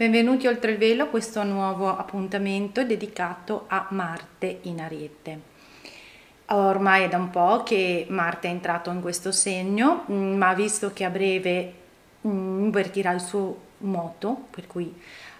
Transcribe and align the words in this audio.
Benvenuti 0.00 0.46
oltre 0.46 0.70
il 0.70 0.78
velo, 0.78 1.08
questo 1.10 1.44
nuovo 1.44 1.94
appuntamento 1.94 2.82
dedicato 2.84 3.66
a 3.66 3.86
Marte 3.90 4.60
in 4.62 4.80
Ariete. 4.80 5.40
Ormai 6.46 7.02
è 7.02 7.08
da 7.08 7.18
un 7.18 7.28
po' 7.28 7.62
che 7.62 8.06
Marte 8.08 8.48
è 8.48 8.50
entrato 8.50 8.90
in 8.90 9.02
questo 9.02 9.30
segno, 9.30 10.06
mm, 10.10 10.38
ma 10.38 10.54
visto 10.54 10.94
che 10.94 11.04
a 11.04 11.10
breve 11.10 11.74
mm, 12.26 12.62
invertirà 12.64 13.10
il 13.10 13.20
suo 13.20 13.60
moto, 13.80 14.46
per 14.48 14.66
cui 14.66 14.90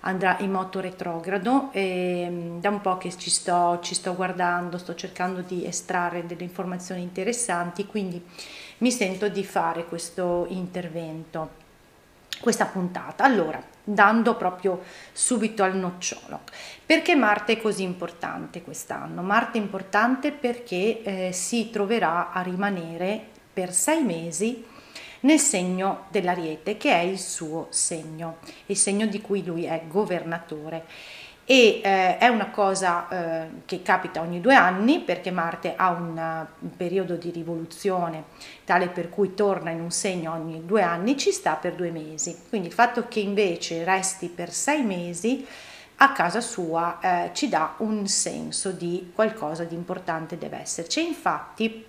andrà 0.00 0.36
in 0.40 0.50
moto 0.50 0.78
retrogrado 0.80 1.70
e 1.72 2.26
mm, 2.28 2.60
da 2.60 2.68
un 2.68 2.82
po' 2.82 2.98
che 2.98 3.16
ci 3.16 3.30
sto, 3.30 3.78
ci 3.80 3.94
sto 3.94 4.14
guardando, 4.14 4.76
sto 4.76 4.94
cercando 4.94 5.40
di 5.40 5.64
estrarre 5.64 6.26
delle 6.26 6.42
informazioni 6.42 7.00
interessanti, 7.00 7.86
quindi 7.86 8.22
mi 8.80 8.92
sento 8.92 9.26
di 9.28 9.42
fare 9.42 9.86
questo 9.86 10.44
intervento, 10.50 11.59
questa 12.40 12.64
puntata. 12.66 13.24
Allora, 13.24 13.62
dando 13.84 14.36
proprio 14.36 14.82
subito 15.12 15.62
al 15.62 15.76
nocciolo. 15.76 16.40
Perché 16.84 17.14
Marte 17.14 17.52
è 17.52 17.60
così 17.60 17.82
importante 17.82 18.62
quest'anno? 18.62 19.22
Marte 19.22 19.58
è 19.58 19.60
importante 19.60 20.32
perché 20.32 21.02
eh, 21.02 21.32
si 21.32 21.70
troverà 21.70 22.30
a 22.32 22.42
rimanere 22.42 23.24
per 23.52 23.72
sei 23.72 24.02
mesi 24.02 24.64
nel 25.20 25.38
segno 25.38 26.06
dell'Ariete, 26.08 26.76
che 26.76 26.92
è 26.92 27.00
il 27.00 27.18
suo 27.18 27.66
segno, 27.70 28.38
il 28.66 28.76
segno 28.76 29.06
di 29.06 29.20
cui 29.20 29.44
lui 29.44 29.64
è 29.64 29.82
governatore. 29.86 30.86
E 31.50 31.80
eh, 31.82 32.16
è 32.18 32.28
una 32.28 32.50
cosa 32.50 33.08
eh, 33.08 33.48
che 33.64 33.82
capita 33.82 34.20
ogni 34.20 34.40
due 34.40 34.54
anni 34.54 35.00
perché 35.00 35.32
Marte 35.32 35.74
ha 35.74 35.90
un, 35.90 36.46
un 36.60 36.76
periodo 36.76 37.16
di 37.16 37.32
rivoluzione 37.32 38.22
tale 38.64 38.86
per 38.86 39.08
cui 39.08 39.34
torna 39.34 39.70
in 39.70 39.80
un 39.80 39.90
segno 39.90 40.30
ogni 40.30 40.64
due 40.64 40.82
anni, 40.82 41.16
ci 41.16 41.32
sta 41.32 41.54
per 41.54 41.72
due 41.74 41.90
mesi. 41.90 42.44
Quindi 42.48 42.68
il 42.68 42.72
fatto 42.72 43.08
che 43.08 43.18
invece 43.18 43.82
resti 43.82 44.28
per 44.28 44.52
sei 44.52 44.84
mesi 44.84 45.44
a 45.96 46.12
casa 46.12 46.40
sua 46.40 47.00
eh, 47.00 47.30
ci 47.32 47.48
dà 47.48 47.74
un 47.78 48.06
senso 48.06 48.70
di 48.70 49.10
qualcosa 49.12 49.64
di 49.64 49.74
importante 49.74 50.38
deve 50.38 50.60
esserci. 50.60 51.04
Infatti 51.04 51.84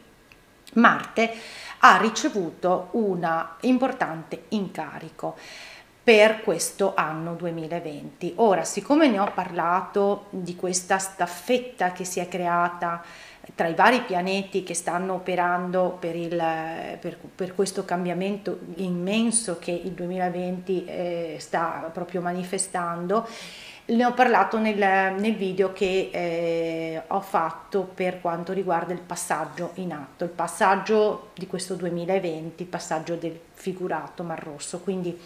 Marte 0.73 1.33
ha 1.81 1.97
ricevuto 1.97 2.87
un 2.93 3.45
importante 3.59 4.45
incarico 4.49 5.37
per 6.03 6.41
questo 6.41 6.93
anno 6.95 7.35
2020. 7.35 8.33
Ora, 8.37 8.63
siccome 8.63 9.07
ne 9.07 9.19
ho 9.19 9.31
parlato 9.33 10.25
di 10.31 10.55
questa 10.55 10.97
staffetta 10.97 11.91
che 11.91 12.05
si 12.05 12.19
è 12.19 12.27
creata 12.27 13.03
tra 13.55 13.67
i 13.67 13.73
vari 13.73 14.01
pianeti 14.01 14.63
che 14.63 14.73
stanno 14.73 15.15
operando 15.15 15.97
per, 15.99 16.15
il, 16.15 16.37
per, 16.99 17.17
per 17.35 17.53
questo 17.53 17.85
cambiamento 17.85 18.59
immenso 18.75 19.57
che 19.59 19.71
il 19.71 19.91
2020 19.91 20.85
eh, 20.85 21.35
sta 21.39 21.89
proprio 21.91 22.21
manifestando, 22.21 23.27
ne 23.85 24.05
ho 24.05 24.13
parlato 24.13 24.57
nel, 24.57 24.77
nel 24.77 25.35
video 25.35 25.73
che 25.73 26.09
eh, 26.11 27.01
ho 27.07 27.21
fatto 27.21 27.83
per 27.83 28.21
quanto 28.21 28.53
riguarda 28.53 28.93
il 28.93 29.01
passaggio 29.01 29.71
in 29.75 29.91
atto, 29.91 30.23
il 30.23 30.29
passaggio 30.29 31.31
di 31.35 31.47
questo 31.47 31.75
2020, 31.75 32.63
il 32.63 32.69
passaggio 32.69 33.15
del 33.15 33.37
figurato 33.53 34.23
Mar 34.23 34.41
Rosso. 34.41 34.79
Quindi 34.79 35.19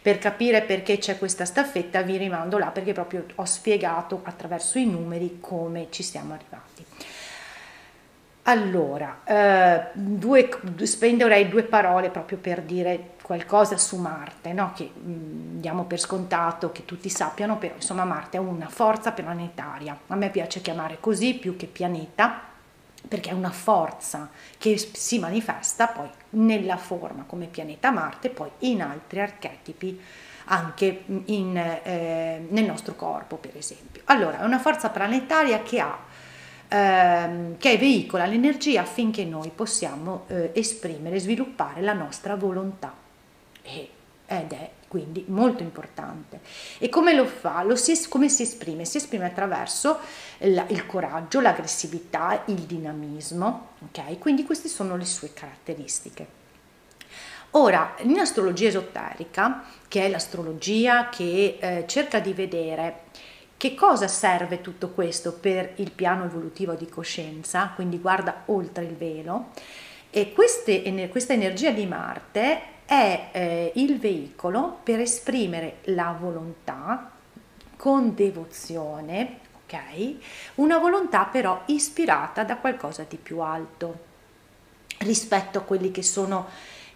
per 0.00 0.18
capire 0.18 0.62
perché 0.62 0.98
c'è 0.98 1.18
questa 1.18 1.44
staffetta 1.44 2.02
vi 2.02 2.16
rimando 2.16 2.58
là 2.58 2.66
perché 2.66 2.92
proprio 2.92 3.24
ho 3.34 3.44
spiegato 3.44 4.20
attraverso 4.24 4.78
i 4.78 4.86
numeri 4.86 5.38
come 5.40 5.88
ci 5.90 6.02
siamo 6.02 6.34
arrivati. 6.34 6.84
Allora, 8.44 9.20
eh, 9.24 9.90
due, 9.92 10.48
spenderei 10.82 11.48
due 11.48 11.62
parole 11.62 12.10
proprio 12.10 12.38
per 12.38 12.62
dire 12.62 13.10
qualcosa 13.32 13.78
su 13.78 13.96
Marte, 13.96 14.52
no? 14.52 14.72
che 14.74 14.90
mh, 14.92 15.10
mm, 15.10 15.60
diamo 15.60 15.84
per 15.84 15.98
scontato 15.98 16.70
che 16.70 16.84
tutti 16.84 17.08
sappiano, 17.08 17.56
però 17.56 17.74
insomma 17.74 18.04
Marte 18.04 18.36
è 18.36 18.40
una 18.40 18.68
forza 18.68 19.12
planetaria. 19.12 19.98
A 20.08 20.14
me 20.16 20.28
piace 20.28 20.60
chiamare 20.60 20.98
così 21.00 21.34
più 21.34 21.56
che 21.56 21.66
pianeta, 21.66 22.42
perché 23.08 23.30
è 23.30 23.32
una 23.32 23.50
forza 23.50 24.28
che 24.58 24.76
si 24.76 25.18
manifesta 25.18 25.86
poi 25.88 26.08
nella 26.30 26.76
forma 26.76 27.24
come 27.26 27.46
pianeta 27.46 27.90
Marte, 27.90 28.28
poi 28.28 28.50
in 28.60 28.82
altri 28.82 29.20
archetipi 29.20 30.00
anche 30.44 31.04
in, 31.06 31.56
eh, 31.56 32.46
nel 32.46 32.64
nostro 32.64 32.94
corpo, 32.94 33.36
per 33.36 33.56
esempio. 33.56 34.02
Allora, 34.06 34.40
è 34.40 34.44
una 34.44 34.58
forza 34.58 34.90
planetaria 34.90 35.62
che 35.62 35.80
ha 35.80 35.98
ehm, 36.68 37.56
che 37.56 37.78
veicola 37.78 38.26
l'energia 38.26 38.82
affinché 38.82 39.24
noi 39.24 39.50
possiamo 39.54 40.24
eh, 40.26 40.50
esprimere, 40.52 41.18
sviluppare 41.18 41.80
la 41.80 41.94
nostra 41.94 42.36
volontà. 42.36 43.01
E, 43.62 43.88
ed 44.26 44.52
è 44.52 44.70
quindi 44.88 45.24
molto 45.28 45.62
importante. 45.62 46.40
E 46.78 46.88
come 46.88 47.14
lo 47.14 47.24
fa? 47.24 47.62
Lo 47.62 47.76
si, 47.76 48.08
come 48.08 48.28
si 48.28 48.42
esprime? 48.42 48.84
Si 48.84 48.98
esprime 48.98 49.24
attraverso 49.24 49.98
il, 50.38 50.64
il 50.68 50.86
coraggio, 50.86 51.40
l'aggressività, 51.40 52.42
il 52.46 52.60
dinamismo, 52.60 53.68
ok? 53.86 54.18
Quindi 54.18 54.44
queste 54.44 54.68
sono 54.68 54.96
le 54.96 55.06
sue 55.06 55.32
caratteristiche. 55.32 56.40
Ora, 57.52 57.94
in 58.00 58.18
astrologia 58.18 58.68
esoterica, 58.68 59.64
che 59.88 60.04
è 60.04 60.08
l'astrologia 60.08 61.08
che 61.10 61.58
eh, 61.60 61.84
cerca 61.86 62.18
di 62.18 62.32
vedere 62.32 63.04
che 63.56 63.74
cosa 63.74 64.08
serve 64.08 64.60
tutto 64.60 64.90
questo 64.90 65.34
per 65.34 65.74
il 65.76 65.92
piano 65.92 66.24
evolutivo 66.24 66.74
di 66.74 66.88
coscienza, 66.88 67.72
quindi 67.74 67.98
guarda 67.98 68.42
oltre 68.46 68.84
il 68.84 68.96
velo, 68.96 69.50
e 70.10 70.32
queste, 70.32 71.08
questa 71.08 71.32
energia 71.32 71.70
di 71.70 71.86
Marte 71.86 72.71
è 72.84 73.28
eh, 73.32 73.72
il 73.76 73.98
veicolo 73.98 74.78
per 74.82 75.00
esprimere 75.00 75.78
la 75.84 76.16
volontà 76.18 77.10
con 77.76 78.14
devozione, 78.14 79.38
ok? 79.64 80.14
Una 80.56 80.78
volontà 80.78 81.24
però 81.24 81.62
ispirata 81.66 82.44
da 82.44 82.56
qualcosa 82.56 83.04
di 83.08 83.16
più 83.16 83.40
alto 83.40 84.10
rispetto 84.98 85.58
a 85.58 85.62
quelli 85.62 85.90
che 85.90 86.02
sono 86.02 86.48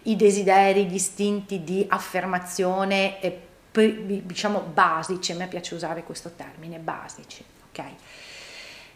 i 0.03 0.15
desideri, 0.15 0.85
gli 0.85 0.95
istinti 0.95 1.63
di 1.63 1.85
affermazione 1.89 3.19
e 3.19 3.41
diciamo 3.71 4.61
basici, 4.61 5.33
a 5.33 5.35
me 5.35 5.47
piace 5.47 5.75
usare 5.75 6.03
questo 6.03 6.31
termine, 6.35 6.77
basici, 6.77 7.43
ok? 7.69 7.83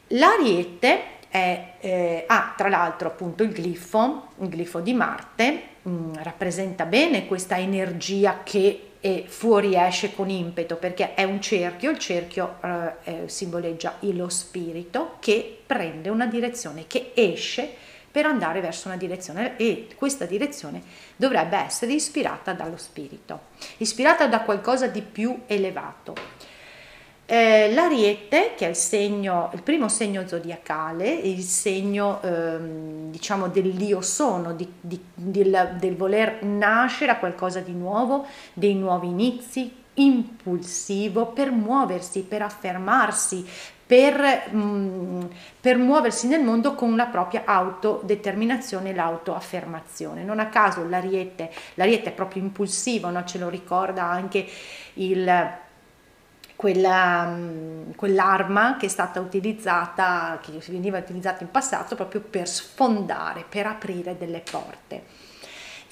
L'ariete 0.07 1.19
è, 1.29 1.73
eh, 1.79 2.25
ha 2.27 2.53
tra 2.55 2.69
l'altro 2.69 3.09
appunto 3.09 3.43
il 3.43 3.51
glifo, 3.51 4.29
il 4.39 4.49
glifo 4.49 4.79
di 4.79 4.93
Marte, 4.93 5.63
mm, 5.87 6.13
rappresenta 6.21 6.85
bene 6.85 7.27
questa 7.27 7.57
energia 7.57 8.41
che 8.43 8.91
eh, 9.01 9.25
fuoriesce 9.27 10.13
con 10.13 10.29
impeto 10.29 10.75
perché 10.77 11.15
è 11.15 11.23
un 11.23 11.41
cerchio, 11.41 11.89
il 11.89 11.97
cerchio 11.97 12.57
eh, 13.03 13.27
simboleggia 13.27 13.97
lo 13.99 14.29
spirito 14.29 15.15
che 15.19 15.61
prende 15.65 16.09
una 16.09 16.27
direzione, 16.27 16.85
che 16.87 17.11
esce 17.15 17.89
per 18.11 18.25
andare 18.25 18.61
verso 18.61 18.89
una 18.89 18.97
direzione 18.97 19.55
e 19.57 19.87
questa 19.95 20.25
direzione 20.25 20.81
dovrebbe 21.15 21.57
essere 21.57 21.93
ispirata 21.93 22.53
dallo 22.53 22.77
spirito, 22.77 23.47
ispirata 23.77 24.27
da 24.27 24.41
qualcosa 24.41 24.87
di 24.87 25.01
più 25.01 25.41
elevato. 25.47 26.13
Eh, 27.31 27.71
l'ariete, 27.71 28.55
che 28.57 28.65
è 28.65 28.69
il 28.69 28.75
segno, 28.75 29.51
il 29.53 29.61
primo 29.61 29.87
segno 29.87 30.27
zodiacale, 30.27 31.09
il 31.09 31.39
segno 31.43 32.21
ehm, 32.21 33.09
diciamo 33.09 33.47
dell'io 33.47 34.01
sono, 34.01 34.51
di, 34.51 34.69
di, 34.81 34.99
del, 35.13 35.77
del 35.79 35.95
voler 35.95 36.43
nascere 36.43 37.11
a 37.13 37.15
qualcosa 37.15 37.61
di 37.61 37.71
nuovo, 37.71 38.25
dei 38.51 38.75
nuovi 38.75 39.07
inizi, 39.07 39.73
impulsivo 39.93 41.27
per 41.27 41.51
muoversi, 41.51 42.23
per 42.23 42.41
affermarsi, 42.41 43.47
per, 43.85 44.49
mh, 44.51 44.57
mm, 44.57 45.21
per, 45.61 45.77
muoversi 45.77 46.27
nel 46.27 46.43
mondo 46.43 46.75
con 46.75 46.97
la 46.97 47.05
propria 47.05 47.43
autodeterminazione 47.45 48.93
l'autoaffermazione. 48.93 50.25
Non 50.25 50.39
a 50.39 50.49
caso 50.49 50.85
l'ariete, 50.85 51.49
l'ariete 51.75 52.09
è 52.09 52.13
proprio 52.13 52.43
impulsivo, 52.43 53.09
no? 53.09 53.23
ce 53.23 53.37
lo 53.37 53.47
ricorda 53.47 54.03
anche 54.03 54.45
il, 54.95 55.69
quella, 56.61 57.25
mm, 57.25 57.93
quell'arma 57.95 58.77
che 58.77 58.85
è 58.85 58.89
stata 58.89 59.19
utilizzata, 59.19 60.39
che 60.43 60.51
veniva 60.71 60.99
utilizzata 60.99 61.41
in 61.43 61.49
passato 61.49 61.95
proprio 61.95 62.21
per 62.21 62.47
sfondare, 62.47 63.43
per 63.49 63.65
aprire 63.65 64.15
delle 64.15 64.43
porte. 64.49 65.29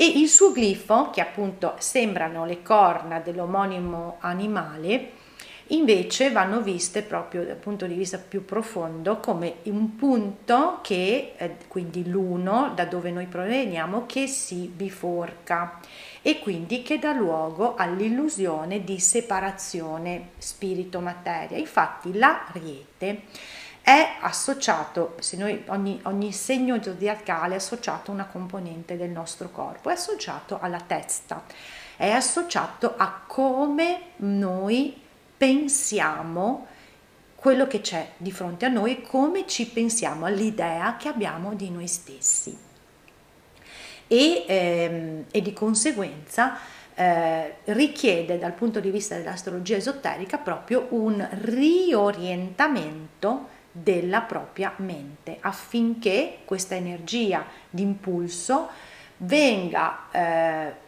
e 0.01 0.05
il 0.05 0.29
suo 0.29 0.53
glifo, 0.53 1.09
che 1.09 1.19
appunto 1.19 1.73
sembrano 1.79 2.45
le 2.45 2.61
corna 2.61 3.19
dell'omonimo 3.19 4.15
animale, 4.19 5.11
invece 5.69 6.31
vanno 6.31 6.61
viste 6.61 7.01
proprio 7.01 7.43
dal 7.43 7.57
punto 7.57 7.85
di 7.85 7.95
vista 7.95 8.17
più 8.17 8.45
profondo 8.45 9.17
come 9.19 9.55
un 9.63 9.97
punto 9.97 10.79
che, 10.81 11.33
eh, 11.35 11.55
quindi 11.67 12.07
l'uno, 12.07 12.71
da 12.73 12.85
dove 12.85 13.11
noi 13.11 13.25
proveniamo, 13.25 14.05
che 14.05 14.27
si 14.27 14.71
biforca 14.73 15.79
e 16.21 16.39
quindi 16.39 16.81
che 16.81 16.99
dà 16.99 17.13
luogo 17.13 17.75
all'illusione 17.75 18.83
di 18.83 18.99
separazione 18.99 20.31
spirito-materia. 20.37 21.57
Infatti 21.57 22.13
l'ariete 22.13 23.23
è 23.81 24.17
associato, 24.21 25.15
se 25.19 25.37
noi 25.37 25.63
ogni, 25.67 25.99
ogni 26.03 26.31
segno 26.31 26.81
zodiacale 26.81 27.53
è 27.53 27.57
associato 27.57 28.11
a 28.11 28.13
una 28.13 28.25
componente 28.25 28.97
del 28.97 29.09
nostro 29.09 29.49
corpo, 29.49 29.89
è 29.89 29.93
associato 29.93 30.59
alla 30.59 30.81
testa, 30.81 31.43
è 31.95 32.09
associato 32.11 32.93
a 32.97 33.23
come 33.25 34.01
noi 34.17 34.95
pensiamo 35.35 36.67
quello 37.35 37.67
che 37.67 37.79
c'è 37.79 38.11
di 38.17 38.31
fronte 38.31 38.65
a 38.65 38.69
noi, 38.69 39.01
come 39.01 39.47
ci 39.47 39.65
pensiamo 39.65 40.25
all'idea 40.25 40.97
che 40.97 41.07
abbiamo 41.07 41.53
di 41.55 41.69
noi 41.69 41.87
stessi. 41.87 42.68
E, 44.11 44.45
ehm, 44.47 45.25
e 45.29 45.41
di 45.41 45.53
conseguenza 45.53 46.57
eh, 46.95 47.57
richiede 47.65 48.39
dal 48.39 48.53
punto 48.53 48.79
di 48.79 48.89
vista 48.89 49.15
dell'astrologia 49.15 49.77
esoterica 49.77 50.37
proprio 50.37 50.87
un 50.89 51.25
riorientamento 51.43 53.57
della 53.71 54.21
propria 54.21 54.73
mente 54.77 55.37
affinché 55.39 56.39
questa 56.43 56.75
energia 56.75 57.45
d'impulso 57.69 58.69
venga 59.17 60.07
eh, 60.11 60.87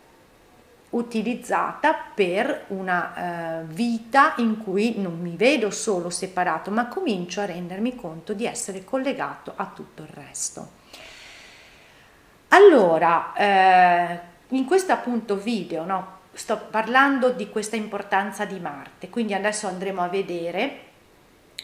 utilizzata 0.92 1.94
per 2.14 2.66
una 2.68 3.62
uh, 3.62 3.66
vita 3.66 4.34
in 4.38 4.58
cui 4.58 5.00
non 5.00 5.20
mi 5.20 5.36
vedo 5.36 5.70
solo 5.70 6.10
separato, 6.10 6.72
ma 6.72 6.88
comincio 6.88 7.42
a 7.42 7.46
rendermi 7.46 7.96
conto 7.96 8.34
di 8.34 8.46
essere 8.46 8.84
collegato 8.84 9.54
a 9.56 9.72
tutto 9.74 10.02
il 10.02 10.10
resto. 10.10 10.80
Allora, 12.54 13.34
eh, 13.34 14.20
in 14.50 14.66
questo 14.66 14.92
appunto 14.92 15.38
video, 15.38 15.86
no, 15.86 16.20
sto 16.34 16.58
parlando 16.70 17.30
di 17.30 17.50
questa 17.50 17.78
importanza 17.78 18.44
di 18.44 18.60
Marte, 18.60 19.10
quindi 19.10 19.34
adesso 19.34 19.68
andremo 19.68 20.02
a 20.02 20.10
vedere, 20.10 20.80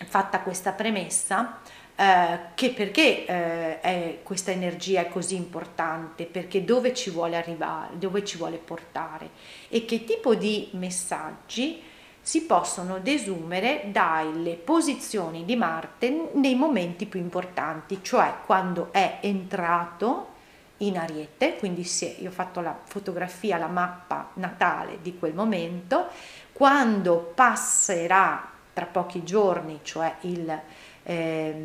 fatta 0.05 0.39
questa 0.39 0.71
premessa, 0.71 1.59
eh, 1.93 2.39
che 2.55 2.69
perché 2.69 3.25
eh, 3.25 4.19
questa 4.23 4.51
energia 4.51 5.01
è 5.01 5.09
così 5.09 5.35
importante, 5.35 6.23
perché 6.23 6.63
dove 6.63 6.93
ci 6.93 7.09
vuole 7.09 7.35
arrivare, 7.35 7.97
dove 7.97 8.23
ci 8.23 8.37
vuole 8.37 8.55
portare 8.55 9.31
e 9.67 9.83
che 9.83 10.05
tipo 10.05 10.35
di 10.35 10.69
messaggi 10.71 11.83
si 12.21 12.43
possono 12.43 12.99
desumere 12.99 13.89
dalle 13.91 14.53
posizioni 14.53 15.43
di 15.43 15.57
Marte 15.57 16.29
nei 16.35 16.55
momenti 16.55 17.07
più 17.07 17.19
importanti, 17.19 17.99
cioè 18.01 18.35
quando 18.45 18.87
è 18.93 19.17
entrato 19.19 20.35
in 20.77 20.97
Ariete, 20.97 21.55
quindi 21.57 21.83
se 21.83 22.17
io 22.19 22.29
ho 22.29 22.33
fatto 22.33 22.61
la 22.61 22.77
fotografia, 22.83 23.57
la 23.57 23.67
mappa 23.67 24.31
natale 24.35 24.99
di 25.01 25.17
quel 25.17 25.33
momento, 25.33 26.07
quando 26.53 27.31
passerà 27.33 28.51
tra 28.73 28.85
pochi 28.85 29.23
giorni, 29.23 29.79
cioè 29.81 30.15
il 30.21 30.61
eh, 31.03 31.55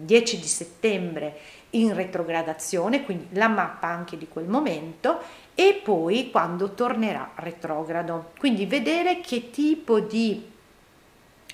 10 0.00 0.38
di 0.38 0.46
settembre 0.46 1.38
in 1.70 1.94
retrogradazione, 1.94 3.04
quindi 3.04 3.28
la 3.32 3.48
mappa 3.48 3.86
anche 3.86 4.18
di 4.18 4.28
quel 4.28 4.48
momento 4.48 5.20
e 5.54 5.80
poi 5.82 6.30
quando 6.30 6.74
tornerà 6.74 7.30
retrogrado. 7.36 8.32
Quindi 8.38 8.66
vedere 8.66 9.20
che 9.20 9.50
tipo 9.50 10.00
di 10.00 10.50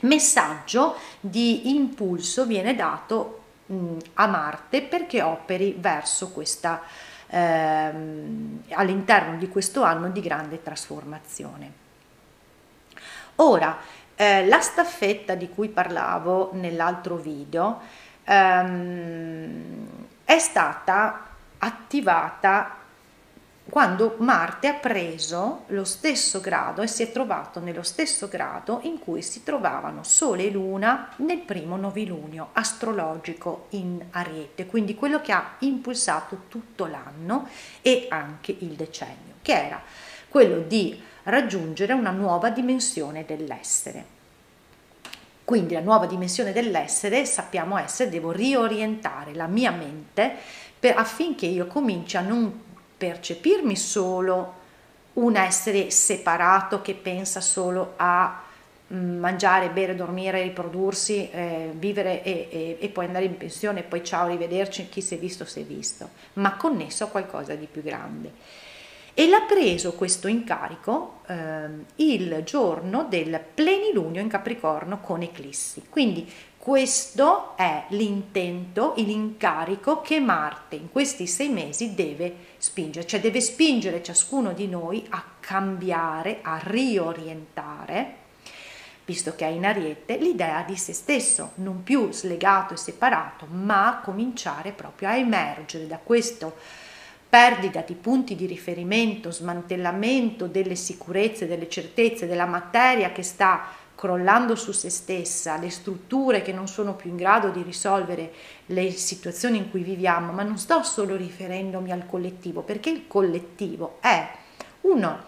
messaggio 0.01 0.97
di 1.21 1.71
impulso 1.71 2.45
viene 2.47 2.75
dato 2.75 3.44
mh, 3.67 3.97
a 4.15 4.27
Marte 4.27 4.83
perché 4.83 5.23
operi 5.23 5.77
verso 5.79 6.31
questa 6.31 6.83
ehm, 7.27 8.63
all'interno 8.71 9.37
di 9.37 9.49
questo 9.49 9.83
anno 9.83 10.09
di 10.11 10.21
grande 10.21 10.63
trasformazione. 10.63 11.73
Ora, 13.37 13.77
eh, 14.15 14.47
la 14.47 14.61
staffetta 14.61 15.35
di 15.35 15.49
cui 15.49 15.69
parlavo 15.69 16.51
nell'altro 16.53 17.17
video 17.17 17.81
ehm, 18.25 19.87
è 20.25 20.39
stata 20.39 21.27
attivata 21.59 22.77
quando 23.69 24.17
Marte 24.19 24.69
ha 24.69 24.75
preso 24.75 25.63
lo 25.69 25.85
stesso 25.85 26.41
grado 26.41 26.83
e 26.83 26.87
si 26.87 27.03
è 27.03 27.11
trovato 27.11 27.61
nello 27.61 27.83
stesso 27.83 28.29
grado 28.29 28.81
in 28.83 28.99
cui 28.99 29.23
si 29.23 29.43
trovavano 29.43 30.03
Sole 30.03 30.45
e 30.45 30.51
Luna 30.51 31.09
nel 31.17 31.39
primo 31.39 31.77
novilunio 31.77 32.51
astrologico 32.53 33.67
in 33.71 34.05
Ariete, 34.11 34.67
quindi 34.67 34.95
quello 34.95 35.21
che 35.21 35.33
ha 35.33 35.55
impulsato 35.61 36.43
tutto 36.49 36.87
l'anno 36.87 37.49
e 37.81 38.07
anche 38.11 38.55
il 38.59 38.73
decennio, 38.73 39.37
che 39.41 39.67
era 39.67 39.83
quello 40.29 40.61
di 40.61 41.01
raggiungere 41.25 41.95
una 41.95 42.11
nuova 42.11 42.51
dimensione 42.51 43.25
dell'essere. 43.25 44.13
Quindi 45.43 45.75
la 45.75 45.81
nuova 45.81 46.07
dimensione 46.07 46.53
dell'essere 46.53 47.25
sappiamo 47.25 47.79
essere, 47.79 48.11
devo 48.11 48.31
riorientare 48.31 49.35
la 49.35 49.47
mia 49.47 49.71
mente 49.71 50.35
per, 50.79 50.97
affinché 50.97 51.47
io 51.47 51.67
cominci 51.67 52.17
a 52.17 52.21
non 52.21 52.64
percepirmi 53.05 53.77
solo 53.77 54.63
un 55.15 55.37
essere 55.37 55.91
separato 55.91 56.81
che 56.81 56.95
pensa 56.95 57.43
solo 57.43 57.93
a 57.97 58.43
mm, 58.93 59.19
mangiare, 59.19 59.69
bere, 59.69 59.95
dormire, 59.95 60.43
riprodursi, 60.43 61.29
eh, 61.31 61.71
vivere 61.75 62.23
e, 62.23 62.49
e, 62.51 62.79
e, 62.81 62.89
poi 62.89 63.05
andare 63.05 63.27
in 63.27 63.37
pensione 63.37 63.81
e 63.81 63.83
poi 63.83 64.03
ciao, 64.03 64.25
arrivederci, 64.25 64.89
chi 64.89 65.03
si 65.03 65.17
è 65.17 65.19
visto 65.19 65.45
si 65.45 65.61
è 65.61 65.65
visto, 65.65 66.09
ma 66.35 66.57
connesso 66.57 67.05
a 67.05 67.09
qualcosa 67.09 67.55
di 67.55 67.69
più 67.71 67.83
grande 67.83 68.33
e 69.15 69.29
l'ha 69.29 69.43
preso 69.43 69.93
questo 69.93 70.27
incarico 70.27 71.21
eh, 71.27 71.69
il 71.97 72.43
giorno 72.45 73.07
del 73.09 73.41
plenilunio 73.55 74.21
in 74.21 74.29
Capricorno 74.29 75.01
con 75.01 75.23
eclissi. 75.23 75.85
Quindi 75.89 76.29
questo 76.59 77.57
è 77.57 77.85
l'intento, 77.89 78.95
l'incarico 78.97 80.01
che 80.01 80.19
Marte 80.19 80.75
in 80.75 80.91
questi 80.91 81.27
sei 81.27 81.49
mesi 81.51 81.95
deve 81.95 82.35
spingere, 82.59 83.07
cioè 83.07 83.21
deve 83.21 83.41
spingere 83.41 84.03
ciascuno 84.03 84.53
di 84.53 84.67
noi 84.67 85.05
a 85.11 85.23
cambiare, 85.39 86.39
a 86.43 86.59
riorientare, 86.63 88.15
visto 89.05 89.35
che 89.37 89.45
è 89.45 89.51
in 89.51 89.67
ariete, 89.67 90.17
l'idea 90.17 90.63
di 90.63 90.75
se 90.75 90.95
stesso, 90.95 91.53
non 91.57 91.83
più 91.85 92.11
slegato 92.11 92.75
e 92.75 92.79
separato, 92.79 93.47
ma 93.47 94.01
cominciare 94.03 94.73
proprio 94.73 95.09
a 95.09 95.17
emergere 95.17 95.87
da 95.87 95.99
questo 96.03 96.57
perdita 97.35 97.81
di 97.81 97.95
punti 97.95 98.37
di 98.37 98.47
riferimento, 98.47 99.33
smantellamento 99.33 100.47
delle 100.47 100.77
sicurezze, 100.77 101.49
delle 101.49 101.69
certezze, 101.69 102.29
della 102.29 102.47
materia 102.47 103.11
che 103.11 103.25
sta 103.25 103.71
crollando 103.97 104.55
su 104.55 104.71
se 104.71 104.89
stessa, 104.89 105.57
le 105.57 105.69
strutture 105.69 106.43
che 106.43 106.53
non 106.53 106.69
sono 106.69 106.95
più 106.95 107.11
in 107.11 107.17
grado 107.17 107.49
di 107.49 107.63
risolvere 107.63 108.33
le 108.67 108.93
situazioni 108.93 109.59
in 109.59 109.69
cui 109.69 109.83
viviamo, 109.83 110.31
ma 110.31 110.45
non 110.45 110.59
sto 110.59 110.85
solo 110.85 111.17
riferendomi 111.17 111.91
al 111.91 112.07
collettivo, 112.07 112.63
perché 112.63 112.91
il 112.91 113.09
collettivo 113.09 113.97
è 114.01 114.31
uno 114.83 115.25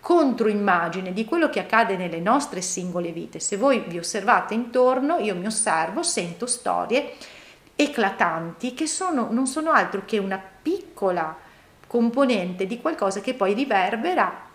controimmagine 0.00 1.12
di 1.12 1.26
quello 1.26 1.50
che 1.50 1.60
accade 1.60 1.98
nelle 1.98 2.20
nostre 2.20 2.62
singole 2.62 3.12
vite. 3.12 3.40
Se 3.40 3.58
voi 3.58 3.84
vi 3.86 3.98
osservate 3.98 4.54
intorno, 4.54 5.18
io 5.18 5.36
mi 5.36 5.44
osservo, 5.44 6.02
sento 6.02 6.46
storie 6.46 7.12
eclatanti 7.82 8.74
che 8.74 8.86
sono, 8.86 9.28
non 9.30 9.46
sono 9.46 9.70
altro 9.72 10.02
che 10.04 10.18
una 10.18 10.40
piccola 10.62 11.36
componente 11.86 12.66
di 12.66 12.80
qualcosa 12.80 13.20
che 13.20 13.34
poi 13.34 13.52
riverbera 13.52 14.50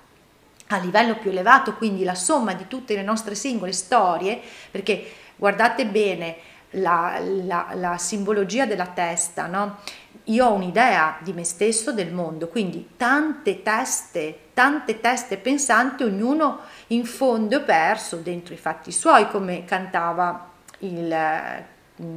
a 0.69 0.77
livello 0.77 1.15
più 1.15 1.29
elevato, 1.29 1.75
quindi 1.75 2.03
la 2.03 2.15
somma 2.15 2.53
di 2.53 2.67
tutte 2.67 2.95
le 2.95 3.03
nostre 3.03 3.35
singole 3.35 3.71
storie, 3.71 4.39
perché 4.69 5.05
guardate 5.35 5.85
bene 5.85 6.35
la, 6.71 7.19
la, 7.21 7.69
la 7.73 7.97
simbologia 7.97 8.65
della 8.65 8.87
testa, 8.87 9.47
no? 9.47 9.77
Io 10.25 10.45
ho 10.45 10.53
un'idea 10.53 11.17
di 11.21 11.31
me 11.31 11.45
stesso, 11.45 11.93
del 11.93 12.11
mondo, 12.11 12.49
quindi 12.49 12.89
tante 12.97 13.63
teste, 13.63 14.39
tante 14.53 14.99
teste 14.99 15.37
pensanti, 15.37 16.03
ognuno 16.03 16.59
in 16.87 17.05
fondo 17.05 17.63
perso 17.63 18.17
dentro 18.17 18.53
i 18.53 18.57
fatti 18.57 18.91
suoi, 18.91 19.29
come 19.29 19.63
cantava 19.63 20.49
il, 20.79 21.63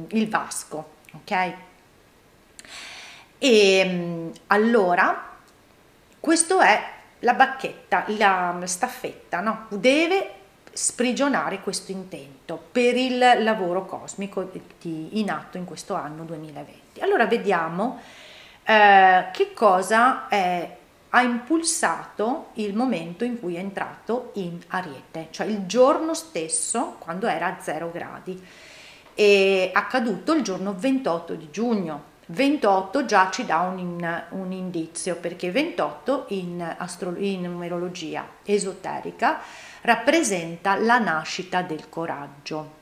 il 0.09 0.29
Vasco, 0.29 0.99
ok? 1.11 1.53
E 3.37 3.85
mm, 3.85 4.29
allora, 4.47 5.29
questo 6.19 6.59
è 6.59 6.83
la 7.19 7.33
bacchetta, 7.33 8.05
la 8.07 8.59
staffetta, 8.65 9.39
no? 9.39 9.65
Deve 9.69 10.33
sprigionare 10.73 11.59
questo 11.59 11.91
intento 11.91 12.61
per 12.71 12.95
il 12.95 13.17
lavoro 13.17 13.85
cosmico 13.85 14.49
in 14.83 15.29
atto 15.29 15.57
in 15.57 15.65
questo 15.65 15.95
anno 15.95 16.23
2020. 16.23 17.01
Allora 17.01 17.25
vediamo 17.25 17.99
eh, 18.63 19.25
che 19.31 19.53
cosa 19.53 20.27
è 20.27 20.77
ha 21.13 21.21
impulsato 21.21 22.49
il 22.53 22.73
momento 22.73 23.23
in 23.23 23.39
cui 23.39 23.55
è 23.55 23.59
entrato 23.59 24.31
in 24.35 24.59
Ariete, 24.67 25.27
cioè 25.31 25.45
il 25.45 25.65
giorno 25.65 26.13
stesso 26.13 26.95
quando 26.99 27.27
era 27.27 27.47
a 27.47 27.57
0 27.59 27.91
gradi. 27.91 28.41
È 29.13 29.71
accaduto 29.73 30.33
il 30.33 30.41
giorno 30.41 30.73
28 30.77 31.33
di 31.35 31.49
giugno. 31.51 32.09
28 32.27 33.05
già 33.05 33.29
ci 33.29 33.45
dà 33.45 33.59
un, 33.59 34.23
un 34.29 34.51
indizio 34.51 35.15
perché 35.17 35.51
28 35.51 36.25
in, 36.29 36.75
astro, 36.77 37.13
in 37.17 37.41
numerologia 37.41 38.25
esoterica 38.43 39.39
rappresenta 39.81 40.75
la 40.75 40.97
nascita 40.99 41.61
del 41.61 41.89
coraggio. 41.89 42.79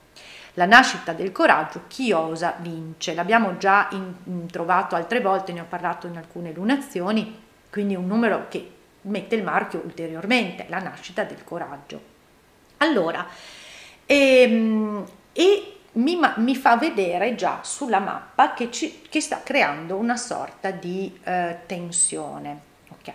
La 0.53 0.65
nascita 0.65 1.13
del 1.13 1.31
coraggio, 1.31 1.83
chi 1.87 2.11
osa 2.11 2.55
vince. 2.59 3.13
L'abbiamo 3.13 3.57
già 3.57 3.87
in, 3.91 4.13
in, 4.25 4.47
trovato 4.47 4.95
altre 4.95 5.21
volte, 5.21 5.53
ne 5.53 5.61
ho 5.61 5.65
parlato 5.67 6.07
in 6.07 6.17
alcune 6.17 6.51
lunazioni, 6.51 7.39
quindi 7.69 7.95
un 7.95 8.07
numero 8.07 8.47
che 8.49 8.71
mette 9.01 9.35
il 9.35 9.43
marchio 9.43 9.81
ulteriormente, 9.83 10.65
la 10.67 10.79
nascita 10.79 11.23
del 11.23 11.43
coraggio. 11.43 12.17
Allora, 12.77 13.25
ehm, 14.05 15.05
e 15.33 15.78
mi, 15.93 16.19
mi, 16.35 16.55
fa 16.55 16.77
vedere 16.77 17.35
già 17.35 17.59
sulla 17.63 17.99
mappa 17.99 18.53
che, 18.53 18.69
ci, 18.71 19.01
che 19.09 19.21
sta 19.21 19.41
creando 19.43 19.95
una 19.95 20.17
sorta 20.17 20.71
di 20.71 21.19
eh, 21.23 21.59
tensione. 21.65 22.67
Ok, 22.89 23.11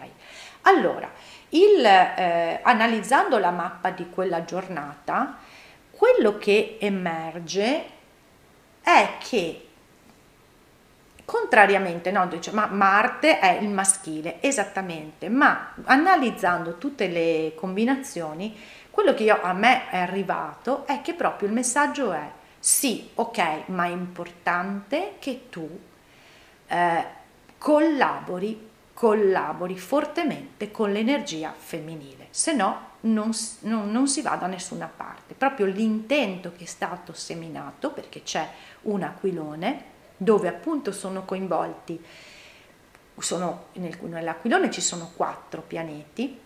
allora, 0.63 1.11
il, 1.51 1.85
eh, 1.85 2.61
analizzando 2.63 3.39
la 3.39 3.51
mappa 3.51 3.91
di 3.91 4.09
quella 4.11 4.45
giornata, 4.45 5.39
quello 5.91 6.39
che 6.39 6.79
emerge 6.81 7.85
è 8.83 9.11
che 9.19 9.69
contrariamente, 11.25 12.11
no, 12.11 12.27
dice, 12.27 12.51
ma 12.53 12.67
Marte 12.67 13.39
è 13.39 13.59
il 13.61 13.71
maschile, 13.71 14.37
esattamente, 14.41 15.29
ma 15.29 15.75
analizzando 15.85 16.77
tutte 16.77 17.09
le 17.09 17.53
combinazioni, 17.55 18.55
quello 18.91 19.15
che 19.15 19.25
io, 19.25 19.41
a 19.41 19.53
me 19.53 19.89
è 19.89 19.99
arrivato 19.99 20.87
è 20.87 21.01
che 21.01 21.15
proprio 21.15 21.49
il 21.49 21.55
messaggio 21.55 22.13
è 22.13 22.31
sì, 22.67 23.11
ok, 23.17 23.65
ma 23.67 23.85
è 23.85 23.91
importante 23.91 25.17
che 25.19 25.51
tu 25.51 25.69
eh, 26.67 27.05
collabori, 27.59 28.71
collabori 28.95 29.79
fortemente 29.79 30.71
con 30.71 30.91
l'energia 30.91 31.53
femminile, 31.55 32.29
se 32.31 32.55
no 32.55 32.93
non, 33.01 33.33
non, 33.61 33.91
non 33.91 34.09
si 34.09 34.23
va 34.23 34.37
da 34.37 34.47
nessuna 34.47 34.87
parte. 34.87 35.35
Proprio 35.35 35.67
l'intento 35.67 36.55
che 36.57 36.65
è 36.65 36.67
stato 36.67 37.13
seminato, 37.13 37.91
perché 37.91 38.23
c'è 38.23 38.49
un 38.85 39.03
aquilone, 39.03 39.85
dove 40.17 40.49
appunto 40.49 40.91
sono 40.91 41.27
coinvolti, 41.27 42.03
sono, 43.19 43.67
nel, 43.75 43.99
nell'aquilone 44.05 44.71
ci 44.71 44.81
sono 44.81 45.11
quattro 45.15 45.61
pianeti 45.61 46.41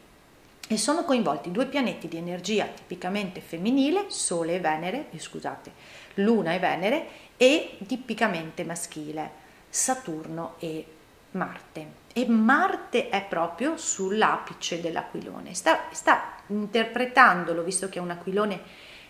e 0.70 0.76
sono 0.76 1.04
coinvolti 1.04 1.50
due 1.50 1.66
pianeti 1.66 2.08
di 2.08 2.18
energia 2.18 2.66
tipicamente 2.66 3.40
femminile, 3.40 4.06
Sole 4.08 4.56
e 4.56 4.60
Venere, 4.60 5.06
eh, 5.10 5.18
scusate, 5.18 5.72
Luna 6.18 6.54
e 6.54 6.58
Venere, 6.58 7.06
e 7.36 7.78
tipicamente 7.86 8.64
maschile, 8.64 9.30
Saturno 9.68 10.54
e 10.58 10.84
Marte. 11.32 12.06
E 12.12 12.26
Marte 12.26 13.08
è 13.08 13.24
proprio 13.24 13.76
sull'apice 13.76 14.80
dell'aquilone, 14.80 15.54
sta, 15.54 15.86
sta 15.92 16.34
interpretandolo, 16.48 17.62
visto 17.62 17.88
che 17.88 17.98
è 17.98 18.02
un 18.02 18.10
aquilone 18.10 18.60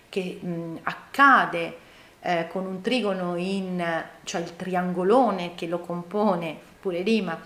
che 0.09 0.39
mh, 0.41 0.81
accade 0.83 1.77
eh, 2.21 2.49
con 2.49 2.67
un 2.67 2.81
trigono 2.81 3.37
in, 3.37 4.05
cioè 4.25 4.41
il 4.41 4.57
triangolone 4.57 5.55
che 5.55 5.67
lo 5.67 5.81
compone, 5.81 6.59
pure 6.81 7.03
Rima, 7.03 7.41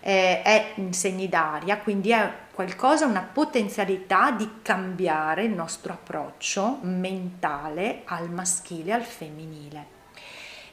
eh, 0.00 0.42
è 0.42 0.72
in 0.76 0.92
segni 0.92 1.28
d'aria, 1.28 1.78
quindi 1.78 2.10
è 2.10 2.32
qualcosa, 2.52 3.06
una 3.06 3.28
potenzialità 3.30 4.30
di 4.30 4.60
cambiare 4.62 5.44
il 5.44 5.52
nostro 5.52 5.92
approccio 5.92 6.78
mentale 6.82 8.02
al 8.04 8.30
maschile, 8.30 8.92
al 8.92 9.04
femminile. 9.04 9.86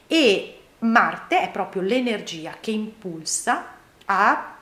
E 0.07 0.61
Marte 0.79 1.41
è 1.41 1.49
proprio 1.49 1.81
l'energia 1.81 2.55
che 2.59 2.71
impulsa 2.71 3.65
a, 4.05 4.55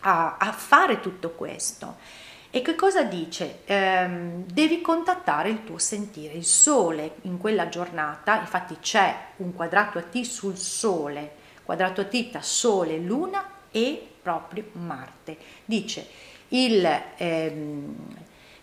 a, 0.00 0.36
a 0.38 0.52
fare 0.52 1.00
tutto 1.00 1.30
questo. 1.30 1.96
E 2.50 2.62
che 2.62 2.76
cosa 2.76 3.02
dice? 3.02 3.62
Ehm, 3.64 4.44
devi 4.46 4.80
contattare 4.80 5.48
il 5.48 5.64
tuo 5.64 5.78
sentire. 5.78 6.34
Il 6.34 6.44
sole 6.44 7.16
in 7.22 7.38
quella 7.38 7.68
giornata, 7.68 8.38
infatti 8.38 8.76
c'è 8.80 9.12
un 9.38 9.54
quadrato 9.54 9.98
a 9.98 10.02
T 10.02 10.20
sul 10.22 10.56
sole, 10.56 11.32
quadrato 11.64 12.02
a 12.02 12.04
T 12.04 12.30
tra 12.30 12.42
sole, 12.42 12.98
luna 12.98 13.53
e 13.74 14.06
proprio 14.22 14.66
Marte. 14.72 15.36
Dice, 15.64 16.06
il, 16.48 16.88
ehm, 17.16 17.96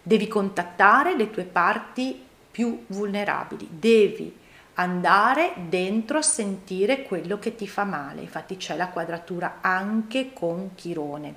devi 0.02 0.28
contattare 0.30 1.18
le 1.18 1.30
tue 1.30 1.44
parti 1.44 2.24
più 2.50 2.86
vulnerabili, 2.88 3.68
devi 3.70 4.34
andare 4.76 5.54
dentro 5.68 6.18
a 6.18 6.22
sentire 6.22 7.04
quello 7.04 7.38
che 7.38 7.56
ti 7.56 7.68
fa 7.68 7.84
male. 7.84 8.22
Infatti 8.22 8.56
c'è 8.56 8.78
la 8.78 8.88
quadratura 8.88 9.58
anche 9.60 10.32
con 10.32 10.76
Chirone. 10.76 11.36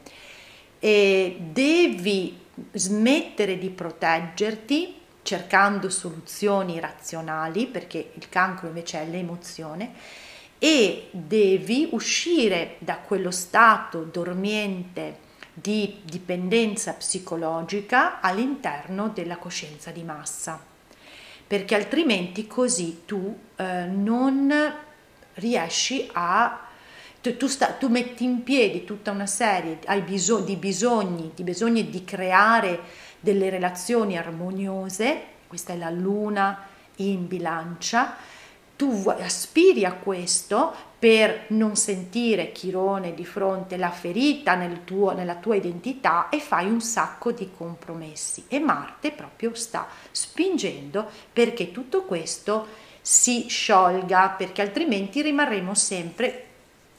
E 0.78 1.36
devi 1.40 2.38
smettere 2.72 3.58
di 3.58 3.70
proteggerti 3.70 5.00
cercando 5.22 5.88
soluzioni 5.88 6.78
razionali, 6.78 7.66
perché 7.66 8.12
il 8.14 8.28
cancro 8.28 8.68
invece 8.68 9.00
è 9.02 9.06
l'emozione, 9.06 9.92
e 10.58 11.08
devi 11.10 11.88
uscire 11.92 12.76
da 12.78 12.96
quello 12.96 13.30
stato 13.30 14.02
dormiente 14.02 15.22
di 15.52 16.00
dipendenza 16.02 16.94
psicologica 16.94 18.20
all'interno 18.20 19.08
della 19.08 19.36
coscienza 19.36 19.90
di 19.90 20.02
massa, 20.02 20.60
perché 21.46 21.74
altrimenti 21.74 22.46
così 22.46 23.02
tu 23.04 23.38
eh, 23.56 23.84
non 23.84 24.52
riesci 25.34 26.08
a 26.12 26.60
tu, 27.20 27.38
tu, 27.38 27.46
sta, 27.46 27.68
tu, 27.68 27.88
metti 27.88 28.24
in 28.24 28.42
piedi 28.42 28.84
tutta 28.84 29.10
una 29.10 29.26
serie 29.26 29.78
biso, 30.04 30.40
di 30.40 30.56
bisogni, 30.56 31.30
di 31.34 31.42
bisogni 31.42 31.88
di 31.88 32.04
creare 32.04 32.80
delle 33.18 33.48
relazioni 33.48 34.18
armoniose, 34.18 35.22
questa 35.46 35.72
è 35.72 35.76
la 35.78 35.88
luna 35.88 36.66
in 36.96 37.26
bilancia, 37.26 38.16
tu 38.76 39.08
aspiri 39.08 39.84
a 39.84 39.94
questo 39.94 40.72
per 40.98 41.46
non 41.48 41.76
sentire 41.76 42.52
Chirone 42.52 43.14
di 43.14 43.24
fronte 43.24 43.76
la 43.76 43.90
ferita 43.90 44.54
nel 44.54 44.84
tuo, 44.84 45.12
nella 45.12 45.36
tua 45.36 45.56
identità 45.56 46.28
e 46.28 46.40
fai 46.40 46.66
un 46.66 46.80
sacco 46.80 47.30
di 47.30 47.50
compromessi 47.56 48.44
e 48.48 48.58
Marte 48.58 49.12
proprio 49.12 49.54
sta 49.54 49.86
spingendo 50.10 51.06
perché 51.32 51.70
tutto 51.72 52.04
questo 52.04 52.66
si 53.00 53.46
sciolga 53.48 54.30
perché 54.30 54.62
altrimenti 54.62 55.20
rimarremo 55.20 55.74
sempre 55.74 56.44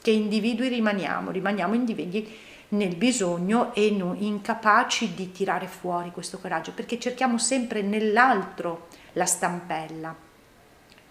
che 0.00 0.12
individui 0.12 0.68
rimaniamo, 0.68 1.32
rimaniamo 1.32 1.74
individui 1.74 2.32
nel 2.68 2.94
bisogno 2.94 3.74
e 3.74 3.90
non, 3.90 4.16
incapaci 4.16 5.14
di 5.14 5.32
tirare 5.32 5.66
fuori 5.66 6.10
questo 6.10 6.38
coraggio, 6.38 6.72
perché 6.72 6.98
cerchiamo 6.98 7.38
sempre 7.38 7.82
nell'altro 7.82 8.86
la 9.12 9.26
stampella. 9.26 10.25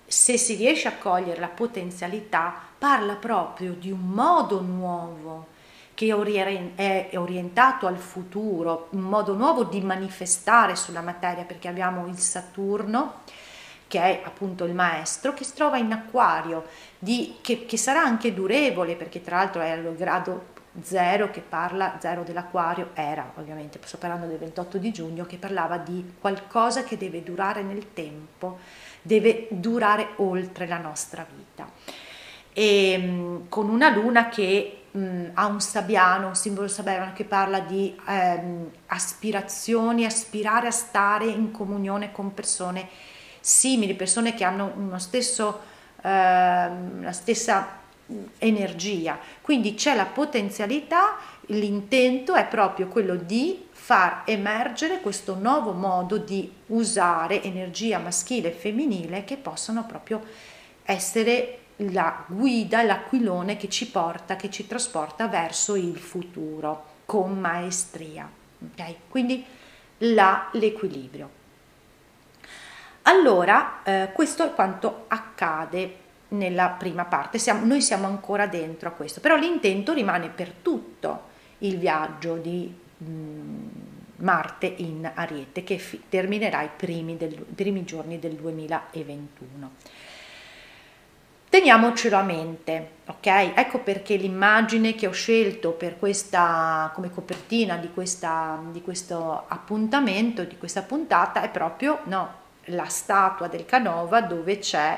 se 0.06 0.38
si 0.38 0.56
riesce 0.56 0.89
a 0.89 0.98
cogliere 0.98 1.39
la 1.39 1.48
potenzialità, 1.48 2.53
parla 2.77 3.13
proprio 3.13 3.72
di 3.72 3.89
un 3.89 4.01
modo 4.01 4.60
nuovo 4.60 5.48
che 5.94 6.08
è 6.08 7.18
orientato 7.18 7.88
al 7.88 7.98
futuro, 7.98 8.88
un 8.91 9.01
modo 9.01 9.34
nuovo 9.34 9.63
di 9.63 9.80
manifestare 9.82 10.75
sulla 10.75 11.01
materia, 11.01 11.44
perché 11.44 11.68
abbiamo 11.70 12.08
il 12.08 12.18
Saturno, 12.18 13.22
che 13.88 14.00
è 14.00 14.22
appunto 14.25 14.65
il 14.65 14.74
maestro, 14.74 15.34
che 15.34 15.44
si 15.44 15.53
trova 15.53 15.77
in 15.77 15.91
acquario, 15.91 16.65
di, 16.98 17.36
che, 17.41 17.65
che, 17.65 17.77
sarà 17.77 18.01
anche 18.01 18.34
durevole, 18.34 18.96
perché 18.96 19.22
tra 19.22 19.38
l'altro 19.38 19.62
è 19.62 19.70
al 19.70 19.96
grado 19.96 20.60
zero 20.82 21.30
che 21.30 21.42
parla, 21.42 21.98
zero 22.00 22.24
dell'acquario, 22.24 22.92
era 22.94 23.32
ovviamente, 23.36 23.80
sto 23.84 23.98
parlando 23.98 24.28
del 24.28 24.38
28 24.38 24.78
di 24.78 24.92
giugno, 24.92 25.25
che 25.25 25.38
parlava 25.38 25.78
di 25.78 26.16
qualcosa 26.20 26.84
che 26.84 26.98
deve 26.98 27.24
durare 27.24 27.62
nel 27.62 27.94
tempo, 27.94 28.60
deve 29.01 29.48
durare 29.50 30.10
oltre 30.18 30.68
la 30.68 30.78
nostra 30.78 31.25
vita. 31.36 31.70
E 32.54 33.44
con 33.50 33.70
una 33.70 33.90
luna 33.90 34.30
che 34.30 34.84
mh, 34.92 35.32
ha 35.34 35.46
un 35.46 35.62
sabbiano, 35.62 36.28
un 36.28 36.36
simbolo 36.36 36.68
sabbiano 36.68 37.12
che 37.13 37.24
parla 37.24 37.60
di 37.60 37.96
ehm, 38.08 38.70
aspirazioni, 38.88 40.06
aspirare 40.06 40.68
a 40.68 40.72
stare 40.72 41.25
in 41.25 41.51
comunione 41.51 42.12
con 42.12 42.34
persone 42.34 42.88
simili, 43.40 43.96
persone 43.96 44.34
che 44.34 44.44
hanno 44.44 44.72
uno 44.75 45.00
stesso, 45.00 45.62
ehm, 46.01 47.04
la 47.04 47.12
stessa 47.12 47.80
energia. 48.38 49.20
Quindi 49.41 49.75
c'è 49.75 49.96
la 49.96 50.06
potenzialità, 50.06 51.18
l'intento 51.48 52.34
è 52.34 52.46
proprio 52.48 52.88
quello 52.88 53.15
di 53.15 53.68
far 53.72 54.24
emergere 54.25 55.01
questo 55.01 55.36
nuovo 55.36 55.72
modo 55.72 56.18
di 56.18 56.51
usare 56.68 57.41
energia 57.44 58.00
maschile 58.00 58.50
e 58.50 58.56
femminile 58.56 59.24
che 59.24 59.38
possono 59.38 59.86
proprio 59.86 60.22
essere 60.84 61.58
la 61.77 62.24
guida, 62.27 62.84
l'aquilone 62.84 63.58
che 63.58 63.70
ci 63.70 63.89
porta, 63.89 64.36
che 64.36 64.50
ci 64.50 64.68
trasporta 64.68 65.27
verso 65.27 65.75
il 65.75 65.98
futuro 65.98 66.86
con 67.06 67.39
maestria. 67.39 68.30
Okay? 68.72 68.96
Quindi 69.10 69.44
là 69.98 70.50
l'equilibrio. 70.53 71.39
Allora, 73.03 73.82
eh, 73.84 74.12
questo 74.13 74.46
è 74.46 74.53
quanto 74.53 75.06
accade 75.08 76.00
nella 76.32 76.70
prima 76.70 77.06
parte, 77.06 77.38
siamo, 77.38 77.66
noi 77.66 77.82
siamo 77.82 78.08
ancora 78.08 78.48
dentro 78.48 78.90
a 78.90 78.92
questo, 78.92 79.20
però 79.20 79.36
l'intento 79.36 79.94
rimane 79.94 80.30
per 80.30 80.52
tutto 80.62 81.30
il 81.60 81.78
viaggio 81.78 82.36
di 82.36 82.74
mh, 82.98 83.06
mm, 83.10 83.68
Marte 84.18 84.74
in 84.78 85.10
Ariete 85.14 85.64
che 85.64 85.78
fi- 85.78 86.04
terminerà 86.08 86.62
i 86.62 86.70
primi, 86.76 87.18
del, 87.18 87.34
primi 87.34 87.84
giorni 87.84 88.20
del 88.20 88.34
2021. 88.34 89.72
Teniamocelo 91.50 92.16
a 92.16 92.22
mente, 92.22 92.92
ok? 93.08 93.26
Ecco 93.56 93.80
perché 93.80 94.16
l'immagine 94.16 94.96
che 94.96 95.08
ho 95.08 95.12
scelto 95.12 95.72
per 95.72 96.00
questa, 96.00 96.92
come 96.94 97.12
copertina 97.12 97.76
di, 97.76 97.92
questa, 97.94 98.58
di 98.72 98.82
questo 98.82 99.44
appuntamento, 99.48 100.46
di 100.46 100.58
questa 100.58 100.82
puntata, 100.84 101.42
è 101.42 101.50
proprio 101.50 102.00
no, 102.06 102.40
la 102.66 102.86
statua 102.86 103.48
del 103.48 103.66
Canova 103.66 104.22
dove 104.22 104.60
c'è 104.60 104.98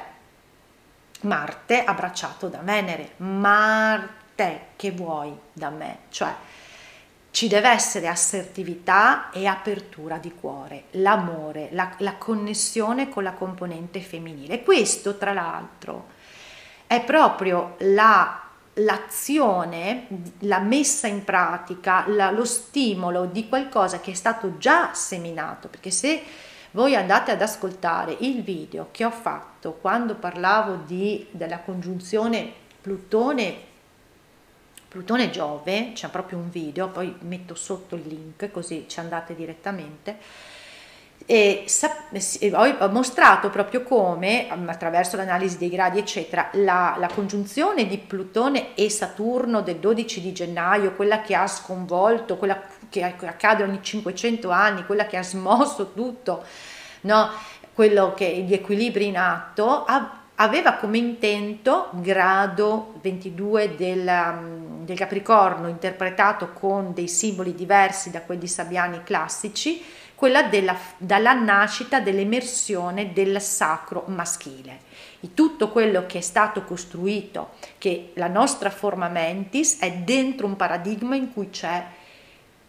Marte 1.24 1.84
abbracciato 1.84 2.48
da 2.48 2.60
Venere. 2.60 3.14
Marte, 3.18 4.68
che 4.76 4.92
vuoi 4.92 5.38
da 5.52 5.70
me? 5.70 5.98
Cioè, 6.10 6.34
ci 7.32 7.48
deve 7.48 7.70
essere 7.70 8.08
assertività 8.08 9.32
e 9.32 9.46
apertura 9.48 10.18
di 10.18 10.34
cuore, 10.34 10.86
l'amore, 10.92 11.70
la, 11.72 11.94
la 11.98 12.16
connessione 12.16 13.10
con 13.10 13.24
la 13.24 13.34
componente 13.34 14.00
femminile. 14.02 14.64
Questo, 14.64 15.18
tra 15.18 15.34
l'altro, 15.34 16.10
è 16.86 17.02
proprio 17.02 17.76
la 17.80 18.44
l'azione, 18.78 20.08
la 20.40 20.60
messa 20.60 21.08
in 21.08 21.24
pratica, 21.24 22.06
la, 22.08 22.32
lo 22.32 22.46
stimolo 22.46 23.26
di 23.26 23.48
qualcosa 23.48 24.00
che 24.00 24.12
è 24.12 24.16
stato 24.16 24.58
già 24.58 24.94
seminato, 24.94 25.68
perché 25.68 25.92
se 25.92 26.24
voi 26.74 26.96
andate 26.96 27.32
ad 27.32 27.42
ascoltare 27.42 28.16
il 28.20 28.44
video 28.44 28.90
che 28.92 29.06
ho 29.06 29.12
fatto 29.12 29.74
quando 29.74 30.16
parlavo 30.16 30.76
di, 30.86 31.28
della 31.32 31.60
congiunzione 31.60 32.52
Plutone 32.82 33.72
Plutone 34.88 35.32
Giove, 35.32 35.94
c'è 35.94 36.08
proprio 36.10 36.38
un 36.38 36.52
video, 36.52 36.88
poi 36.90 37.16
metto 37.22 37.56
sotto 37.56 37.96
il 37.96 38.06
link 38.06 38.52
così 38.52 38.86
ci 38.88 39.00
andate 39.00 39.34
direttamente 39.34 40.20
e 41.26 41.66
ho 42.52 42.90
mostrato 42.90 43.50
proprio 43.50 43.84
come, 43.84 44.48
attraverso 44.66 45.16
l'analisi 45.16 45.58
dei 45.58 45.70
gradi, 45.70 46.00
eccetera, 46.00 46.50
la, 46.54 46.96
la, 46.98 47.08
congiunzione 47.08 47.88
di 47.88 47.98
Plutone 47.98 48.76
e 48.76 48.90
Saturno 48.90 49.62
del 49.62 49.78
12 49.78 50.22
di 50.22 50.34
gennaio, 50.34 50.94
quella 50.94 51.22
che 51.22 51.36
ha 51.36 51.48
sconvolto, 51.48 52.36
quella 52.36 52.62
che 52.90 53.04
accade 53.04 53.64
ogni 53.64 53.82
500 53.82 54.50
anni, 54.50 54.86
quella 54.86 55.08
che 55.08 55.18
ha 55.18 55.24
smosso 55.24 55.94
tutto, 55.94 56.44
no? 57.02 57.30
quello 57.74 58.14
che 58.14 58.30
gli 58.46 58.54
equilibri 58.54 59.08
in 59.08 59.18
atto, 59.18 59.86
aveva 60.36 60.74
come 60.74 60.98
intento 60.98 61.90
grado 61.94 62.96
22 63.02 63.76
del, 63.76 64.84
del 64.84 64.98
Capricorno, 64.98 65.68
interpretato 65.68 66.52
con 66.54 66.94
dei 66.94 67.08
simboli 67.08 67.56
diversi 67.56 68.12
da 68.12 68.22
quelli 68.22 68.48
sabbiani 68.48 69.02
classici, 69.04 69.84
quella 70.24 70.44
della, 70.44 70.78
dalla 70.96 71.34
nascita 71.34 72.00
dell'emersione 72.00 73.12
del 73.12 73.42
sacro 73.42 74.06
maschile. 74.08 74.80
Di 75.20 75.34
tutto 75.34 75.68
quello 75.68 76.06
che 76.06 76.20
è 76.20 76.22
stato 76.22 76.64
costruito, 76.64 77.50
che 77.78 78.12
la 78.14 78.30
nostra 78.30 78.70
forma 78.70 79.10
mentis 79.10 79.80
è 79.80 79.92
dentro 79.92 80.48
un 80.48 80.56
paradigma 80.56 81.18
in 81.18 81.34
cui 81.34 81.50
c'è 81.50 81.86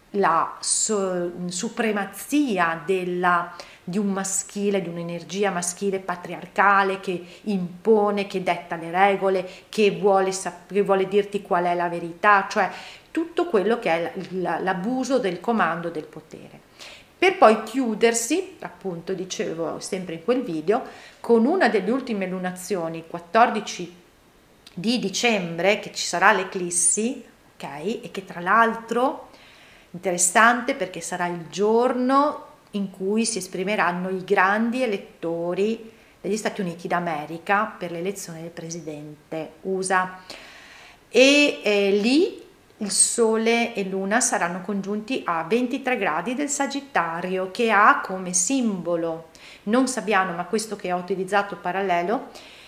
la 0.09 0.57
so, 0.59 1.31
supremazia 1.45 2.81
della, 2.85 3.55
di 3.81 3.99
un 3.99 4.07
maschile, 4.07 4.81
di 4.81 4.89
un'energia 4.89 5.49
maschile 5.49 5.99
patriarcale 5.99 6.99
che 6.99 7.25
impone, 7.43 8.27
che 8.27 8.43
detta 8.43 8.75
le 8.75 8.91
regole, 8.91 9.49
che 9.69 9.91
vuole, 9.91 10.33
che 10.67 10.81
vuole 10.81 11.07
dirti 11.07 11.41
qual 11.41 11.63
è 11.63 11.73
la 11.73 11.87
verità, 11.87 12.47
cioè 12.49 12.69
tutto 13.11 13.45
quello 13.45 13.79
che 13.79 13.89
è 13.89 14.11
l'abuso 14.31 15.19
del 15.19 15.39
comando 15.39 15.87
del 15.87 16.03
potere 16.03 16.64
per 17.17 17.37
poi 17.37 17.63
chiudersi, 17.63 18.57
appunto 18.59 19.13
dicevo 19.13 19.79
sempre 19.79 20.15
in 20.15 20.23
quel 20.23 20.43
video, 20.43 20.83
con 21.19 21.45
una 21.45 21.69
delle 21.69 21.91
ultime 21.91 22.27
lunazioni, 22.27 23.05
14 23.07 23.95
di 24.73 24.99
dicembre, 24.99 25.79
che 25.79 25.91
ci 25.93 26.05
sarà 26.05 26.33
l'eclissi, 26.33 27.23
ok? 27.55 28.03
E 28.03 28.09
che 28.11 28.25
tra 28.25 28.41
l'altro 28.41 29.29
interessante 29.91 30.75
perché 30.75 30.99
sarà 30.99 31.27
il 31.27 31.47
giorno 31.49 32.53
in 32.71 32.91
cui 32.91 33.25
si 33.25 33.37
esprimeranno 33.37 34.09
i 34.09 34.23
grandi 34.25 34.83
elettori 34.83 35.91
degli 36.19 36.35
Stati 36.35 36.61
Uniti 36.61 36.87
d'America 36.87 37.73
per 37.77 37.91
l'elezione 37.91 38.41
del 38.41 38.49
presidente 38.49 39.53
USA. 39.61 40.19
E 41.07 41.61
eh, 41.63 41.91
lì 41.91 42.44
il 42.77 42.91
Sole 42.91 43.73
e 43.73 43.83
Luna 43.85 44.19
saranno 44.19 44.61
congiunti 44.61 45.21
a 45.25 45.43
23 45.43 45.97
gradi 45.97 46.33
del 46.33 46.49
Sagittario 46.49 47.49
che 47.51 47.71
ha 47.71 48.01
come 48.01 48.33
simbolo 48.33 49.29
non 49.63 49.87
sabbiano 49.87 50.33
ma 50.33 50.45
questo 50.45 50.75
che 50.75 50.91
ho 50.91 50.97
utilizzato 50.97 51.55
parallelo 51.55 52.27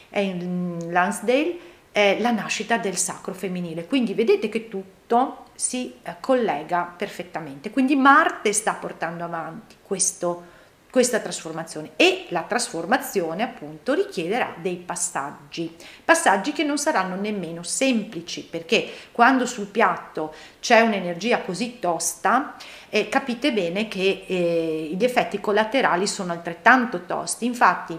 è 0.10 0.20
in 0.20 0.92
Lansdale 0.92 1.60
è 1.92 2.18
la 2.20 2.30
nascita 2.30 2.78
del 2.78 2.96
sacro 2.96 3.34
femminile. 3.34 3.88
Quindi 3.88 4.14
vedete 4.14 4.50
che 4.50 4.70
tutto 4.70 5.46
si 5.56 5.96
eh, 6.04 6.18
collega 6.20 6.94
perfettamente. 6.96 7.72
Quindi 7.72 7.96
Marte 7.96 8.54
sta 8.54 8.74
portando 8.74 9.24
avanti 9.24 9.78
questo 9.82 10.56
questa 10.98 11.20
trasformazione. 11.20 11.92
E 11.96 12.26
la 12.30 12.42
trasformazione 12.42 13.44
appunto 13.44 13.94
richiederà 13.94 14.56
dei 14.60 14.78
passaggi, 14.78 15.76
passaggi 16.04 16.54
che 16.54 16.64
non 16.64 16.80
saranno 16.80 17.14
nemmeno 17.14 17.62
semplici 17.62 18.42
perché 18.42 18.90
quando 19.12 19.46
sul 19.46 19.68
piatto 19.68 20.34
c'è 20.60 20.80
un'energia 20.80 21.42
così 21.42 21.78
tosta 21.78 22.56
eh, 22.90 23.10
capite 23.10 23.54
bene 23.54 23.88
che 23.88 24.26
eh, 24.26 24.90
gli 24.98 25.04
effetti 25.04 25.40
collaterali 25.40 26.08
sono 26.08 26.32
altrettanto 26.32 27.06
tosti, 27.06 27.46
infatti 27.46 27.96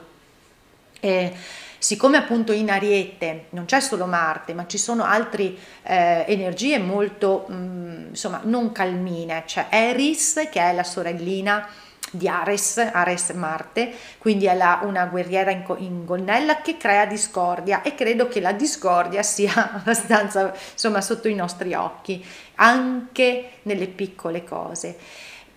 eh, 0.98 1.32
siccome 1.78 2.16
appunto 2.16 2.50
in 2.50 2.68
Ariete 2.68 3.44
non 3.50 3.66
c'è 3.66 3.78
solo 3.78 4.06
Marte, 4.06 4.54
ma 4.54 4.66
ci 4.66 4.76
sono 4.76 5.04
altre 5.04 5.54
eh, 5.84 6.24
energie 6.26 6.80
molto, 6.80 7.46
mh, 7.46 7.54
mm, 7.54 8.06
insomma, 8.08 8.40
non 8.42 8.72
calmine, 8.72 9.44
c'è 9.46 9.66
Eris 9.70 10.48
che 10.50 10.60
è 10.60 10.74
la 10.74 10.82
sorellina 10.82 11.86
di 12.10 12.28
Ares, 12.28 12.78
Ares 12.78 13.30
Marte, 13.30 13.92
quindi 14.18 14.46
è 14.46 14.54
la, 14.54 14.80
una 14.82 15.06
guerriera 15.06 15.50
in, 15.50 15.64
in, 15.78 16.04
gonnella 16.04 16.60
che 16.60 16.76
crea 16.76 17.06
discordia 17.06 17.82
e 17.82 17.94
credo 17.94 18.28
che 18.28 18.40
la 18.40 18.52
discordia 18.52 19.22
sia 19.22 19.72
abbastanza 19.74 20.52
insomma 20.72 21.00
sotto 21.00 21.28
i 21.28 21.34
nostri 21.34 21.74
occhi, 21.74 22.24
anche 22.56 23.50
nelle 23.62 23.86
piccole 23.86 24.44
cose. 24.44 24.96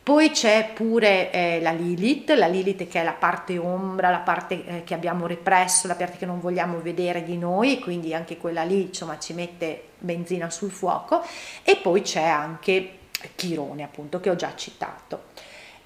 Poi 0.03 0.31
c'è 0.31 0.71
pure 0.73 1.31
eh, 1.31 1.61
la 1.61 1.71
Lilith, 1.71 2.31
la 2.31 2.47
Lilith 2.47 2.87
che 2.87 3.01
è 3.01 3.03
la 3.03 3.13
parte 3.13 3.59
ombra, 3.59 4.09
la 4.09 4.17
parte 4.17 4.65
eh, 4.65 4.83
che 4.83 4.95
abbiamo 4.95 5.27
represso, 5.27 5.87
la 5.87 5.93
parte 5.93 6.17
che 6.17 6.25
non 6.25 6.39
vogliamo 6.39 6.79
vedere 6.79 7.23
di 7.23 7.37
noi, 7.37 7.79
quindi 7.79 8.13
anche 8.13 8.37
quella 8.37 8.63
lì 8.63 8.87
insomma 8.87 9.19
ci 9.19 9.33
mette 9.33 9.89
benzina 9.99 10.49
sul 10.49 10.71
fuoco. 10.71 11.23
E 11.61 11.75
poi 11.75 12.01
c'è 12.01 12.23
anche 12.23 12.97
Chirone 13.35 13.83
appunto 13.83 14.19
che 14.19 14.31
ho 14.31 14.35
già 14.35 14.55
citato 14.55 15.25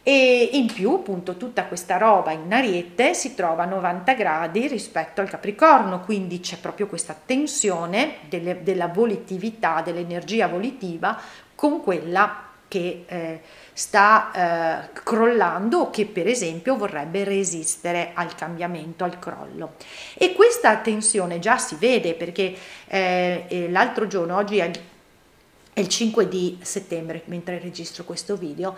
e 0.07 0.51
in 0.53 0.71
più 0.71 0.91
appunto 0.93 1.35
tutta 1.35 1.65
questa 1.65 1.97
roba 1.97 2.29
in 2.29 2.53
ariete 2.53 3.15
si 3.15 3.33
trova 3.33 3.63
a 3.63 3.65
90 3.65 4.13
gradi 4.13 4.67
rispetto 4.67 5.19
al 5.19 5.27
capricorno 5.27 6.01
quindi 6.01 6.39
c'è 6.41 6.57
proprio 6.57 6.85
questa 6.85 7.19
tensione 7.25 8.17
delle, 8.29 8.61
della 8.61 8.87
volitività 8.87 9.81
dell'energia 9.81 10.47
volitiva 10.47 11.19
con 11.55 11.81
quella 11.81 12.49
che 12.67 13.05
eh, 13.07 13.41
sta 13.73 14.83
eh, 14.83 14.89
crollando 14.93 15.79
o 15.79 15.89
che 15.89 16.05
per 16.05 16.27
esempio 16.27 16.77
vorrebbe 16.77 17.23
resistere 17.23 18.11
al 18.13 18.35
cambiamento, 18.35 19.03
al 19.03 19.17
crollo. 19.19 19.75
E 20.15 20.33
questa 20.33 20.75
tensione 20.77 21.39
già 21.39 21.57
si 21.57 21.75
vede 21.75 22.15
perché 22.15 22.55
eh, 22.87 23.45
eh 23.47 23.69
l'altro 23.69 24.07
giorno, 24.07 24.35
oggi 24.35 24.57
è 24.57 24.69
il 25.75 25.87
5 25.87 26.27
di 26.27 26.57
settembre, 26.61 27.21
mentre 27.25 27.59
registro 27.59 28.03
questo 28.03 28.35
video, 28.35 28.75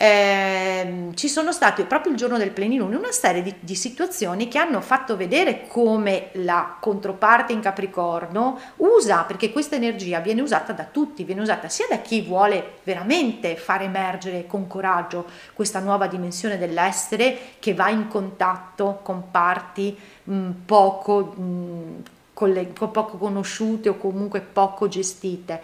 eh, 0.00 1.10
ci 1.14 1.28
sono 1.28 1.50
state 1.50 1.82
proprio 1.82 2.12
il 2.12 2.18
giorno 2.18 2.38
del 2.38 2.52
plenilunio 2.52 2.98
una 2.98 3.10
serie 3.10 3.42
di, 3.42 3.52
di, 3.58 3.74
situazioni 3.74 4.46
che 4.46 4.56
hanno 4.56 4.80
fatto 4.80 5.16
vedere 5.16 5.66
come 5.66 6.28
la 6.34 6.76
controparte 6.78 7.52
in 7.52 7.58
Capricorno 7.58 8.60
usa, 8.76 9.24
perché 9.24 9.50
questa 9.50 9.74
energia 9.74 10.20
viene 10.20 10.40
usata 10.40 10.72
da 10.72 10.84
tutti, 10.84 11.24
viene 11.24 11.40
usata 11.40 11.68
sia 11.68 11.86
da 11.90 11.96
chi 11.96 12.22
vuole 12.22 12.74
veramente 12.84 13.56
far 13.56 13.82
emergere 13.82 14.46
con 14.46 14.68
coraggio 14.68 15.26
questa 15.52 15.80
nuova 15.80 16.06
dimensione 16.06 16.58
dell'essere 16.58 17.36
che 17.58 17.74
va 17.74 17.88
in 17.88 18.06
contatto 18.06 19.00
con 19.02 19.32
parti 19.32 19.98
mh, 20.22 20.50
poco, 20.64 21.24
mh, 21.24 22.02
le, 22.44 22.64
poco 22.66 23.16
conosciute 23.16 23.88
o 23.88 23.96
comunque 23.96 24.42
poco 24.42 24.86
gestite 24.86 25.60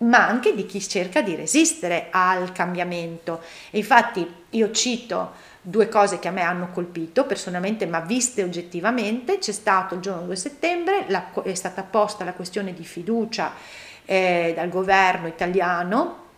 ma 0.00 0.26
anche 0.26 0.54
di 0.54 0.66
chi 0.66 0.80
cerca 0.80 1.22
di 1.22 1.34
resistere 1.34 2.08
al 2.10 2.52
cambiamento. 2.52 3.42
E 3.70 3.78
infatti 3.78 4.26
io 4.50 4.70
cito 4.70 5.48
due 5.62 5.88
cose 5.88 6.18
che 6.18 6.28
a 6.28 6.30
me 6.30 6.42
hanno 6.42 6.70
colpito 6.72 7.26
personalmente, 7.26 7.86
ma 7.86 8.00
viste 8.00 8.42
oggettivamente, 8.42 9.38
c'è 9.38 9.52
stato 9.52 9.94
il 9.94 10.00
giorno 10.00 10.22
2 10.22 10.36
settembre, 10.36 11.04
la, 11.08 11.30
è 11.42 11.54
stata 11.54 11.82
posta 11.82 12.24
la 12.24 12.32
questione 12.32 12.72
di 12.72 12.84
fiducia 12.84 13.52
eh, 14.04 14.52
dal 14.54 14.68
governo 14.68 15.26
italiano 15.28 16.28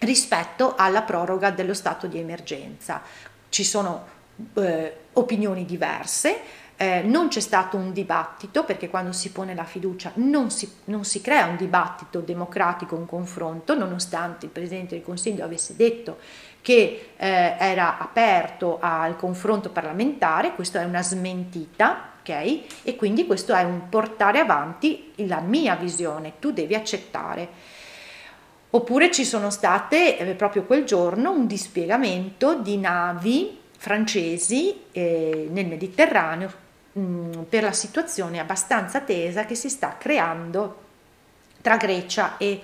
rispetto 0.00 0.74
alla 0.76 1.02
proroga 1.02 1.50
dello 1.50 1.74
stato 1.74 2.06
di 2.06 2.18
emergenza. 2.18 3.02
Ci 3.48 3.64
sono 3.64 4.06
eh, 4.54 4.96
opinioni 5.12 5.64
diverse, 5.64 6.40
eh, 6.84 7.02
non 7.02 7.28
c'è 7.28 7.40
stato 7.40 7.78
un 7.78 7.92
dibattito 7.92 8.64
perché 8.64 8.90
quando 8.90 9.12
si 9.12 9.30
pone 9.30 9.54
la 9.54 9.64
fiducia 9.64 10.12
non 10.16 10.50
si, 10.50 10.70
non 10.84 11.04
si, 11.04 11.22
crea 11.22 11.46
un 11.46 11.56
dibattito 11.56 12.20
democratico, 12.20 12.94
un 12.94 13.06
confronto, 13.06 13.74
nonostante 13.74 14.44
il 14.46 14.52
Presidente 14.52 14.94
del 14.94 15.02
Consiglio 15.02 15.44
avesse 15.44 15.76
detto 15.76 16.18
che 16.60 17.12
eh, 17.16 17.56
era 17.58 17.98
aperto 17.98 18.78
al 18.80 19.16
confronto 19.16 19.70
parlamentare, 19.70 20.54
questa 20.54 20.82
è 20.82 20.84
una 20.84 21.02
smentita, 21.02 22.10
ok? 22.20 22.82
E 22.82 22.96
quindi 22.96 23.24
questo 23.24 23.54
è 23.54 23.62
un 23.62 23.88
portare 23.88 24.38
avanti 24.38 25.12
la 25.16 25.40
mia 25.40 25.76
visione, 25.76 26.34
tu 26.38 26.52
devi 26.52 26.74
accettare. 26.74 27.48
Oppure 28.70 29.10
ci 29.10 29.24
sono 29.24 29.48
state 29.50 30.18
eh, 30.18 30.34
proprio 30.34 30.64
quel 30.64 30.84
giorno 30.84 31.30
un 31.30 31.46
dispiegamento 31.46 32.56
di 32.56 32.76
navi 32.76 33.58
francesi 33.78 34.82
eh, 34.92 35.48
nel 35.50 35.66
Mediterraneo 35.66 36.63
Mm, 36.96 37.42
per 37.48 37.64
la 37.64 37.72
situazione 37.72 38.38
abbastanza 38.38 39.00
tesa 39.00 39.46
che 39.46 39.56
si 39.56 39.68
sta 39.68 39.96
creando 39.98 40.82
tra 41.60 41.76
Grecia 41.76 42.36
e 42.36 42.62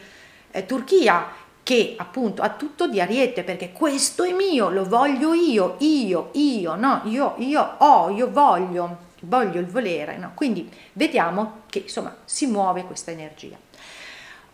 eh, 0.52 0.66
Turchia 0.66 1.26
che 1.64 1.94
appunto 1.98 2.40
ha 2.40 2.50
tutto 2.50 2.86
di 2.86 3.00
ariete 3.00 3.42
perché 3.42 3.72
questo 3.72 4.22
è 4.22 4.32
mio, 4.32 4.70
lo 4.70 4.84
voglio 4.84 5.34
io, 5.34 5.74
io, 5.80 6.30
io, 6.34 6.76
no, 6.76 7.02
io, 7.06 7.34
io 7.38 7.74
ho, 7.78 8.10
io 8.10 8.30
voglio, 8.30 8.98
voglio 9.22 9.58
il 9.58 9.66
volere, 9.66 10.16
no? 10.16 10.30
Quindi 10.34 10.70
vediamo 10.92 11.62
che 11.68 11.80
insomma 11.80 12.14
si 12.24 12.46
muove 12.46 12.84
questa 12.84 13.10
energia. 13.10 13.56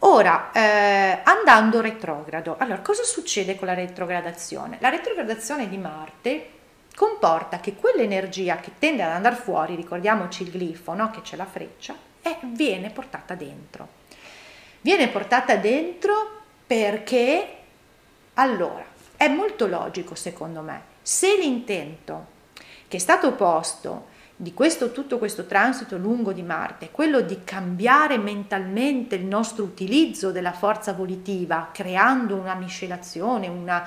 Ora, 0.01 0.53
eh, 0.53 1.21
andando 1.23 1.83
retrogrado, 1.83 2.57
allora 2.59 2.81
cosa 2.81 3.03
succede 3.03 3.57
con 3.57 3.67
la 3.67 3.75
retrogradazione? 3.75 4.79
La 4.81 4.89
retrogradazione 4.89 5.69
di 5.69 5.77
Marte 5.77 6.51
comporta 6.97 7.61
che 7.61 7.75
quell'energia 7.75 8.57
che 8.57 8.73
tende 8.79 9.03
ad 9.03 9.13
andare 9.13 9.37
fuori, 9.37 9.75
ricordiamoci 9.75 10.45
il 10.45 10.51
glifo, 10.51 10.95
no? 10.95 11.11
che 11.11 11.21
c'è 11.21 11.37
la 11.37 11.45
freccia, 11.45 11.95
è, 12.23 12.39
viene 12.43 12.89
portata 12.89 13.35
dentro. 13.35 13.87
Viene 14.81 15.09
portata 15.09 15.57
dentro 15.57 16.15
perché, 16.67 17.49
allora, 18.35 18.85
è 19.15 19.29
molto 19.29 19.67
logico 19.67 20.15
secondo 20.15 20.63
me, 20.63 20.81
se 21.03 21.37
l'intento 21.37 22.35
che 22.89 22.97
è 22.97 23.01
stato 23.01 23.33
posto 23.33 24.15
di 24.35 24.55
questo, 24.55 24.93
tutto 24.93 25.19
questo 25.19 25.45
transito 25.47 25.99
lungo 25.99 26.33
di 26.33 26.43
Marte, 26.43 26.91
quello 26.91 27.21
di 27.21 27.41
cambiare 27.45 28.17
mentalmente 28.17 29.17
il 29.17 29.25
nostro 29.25 29.65
utilizzo 29.65 30.31
della 30.31 30.53
forza 30.53 30.93
volitiva, 30.93 31.71
creando 31.73 32.37
una 32.37 32.55
miscelazione, 32.55 33.49
una, 33.49 33.87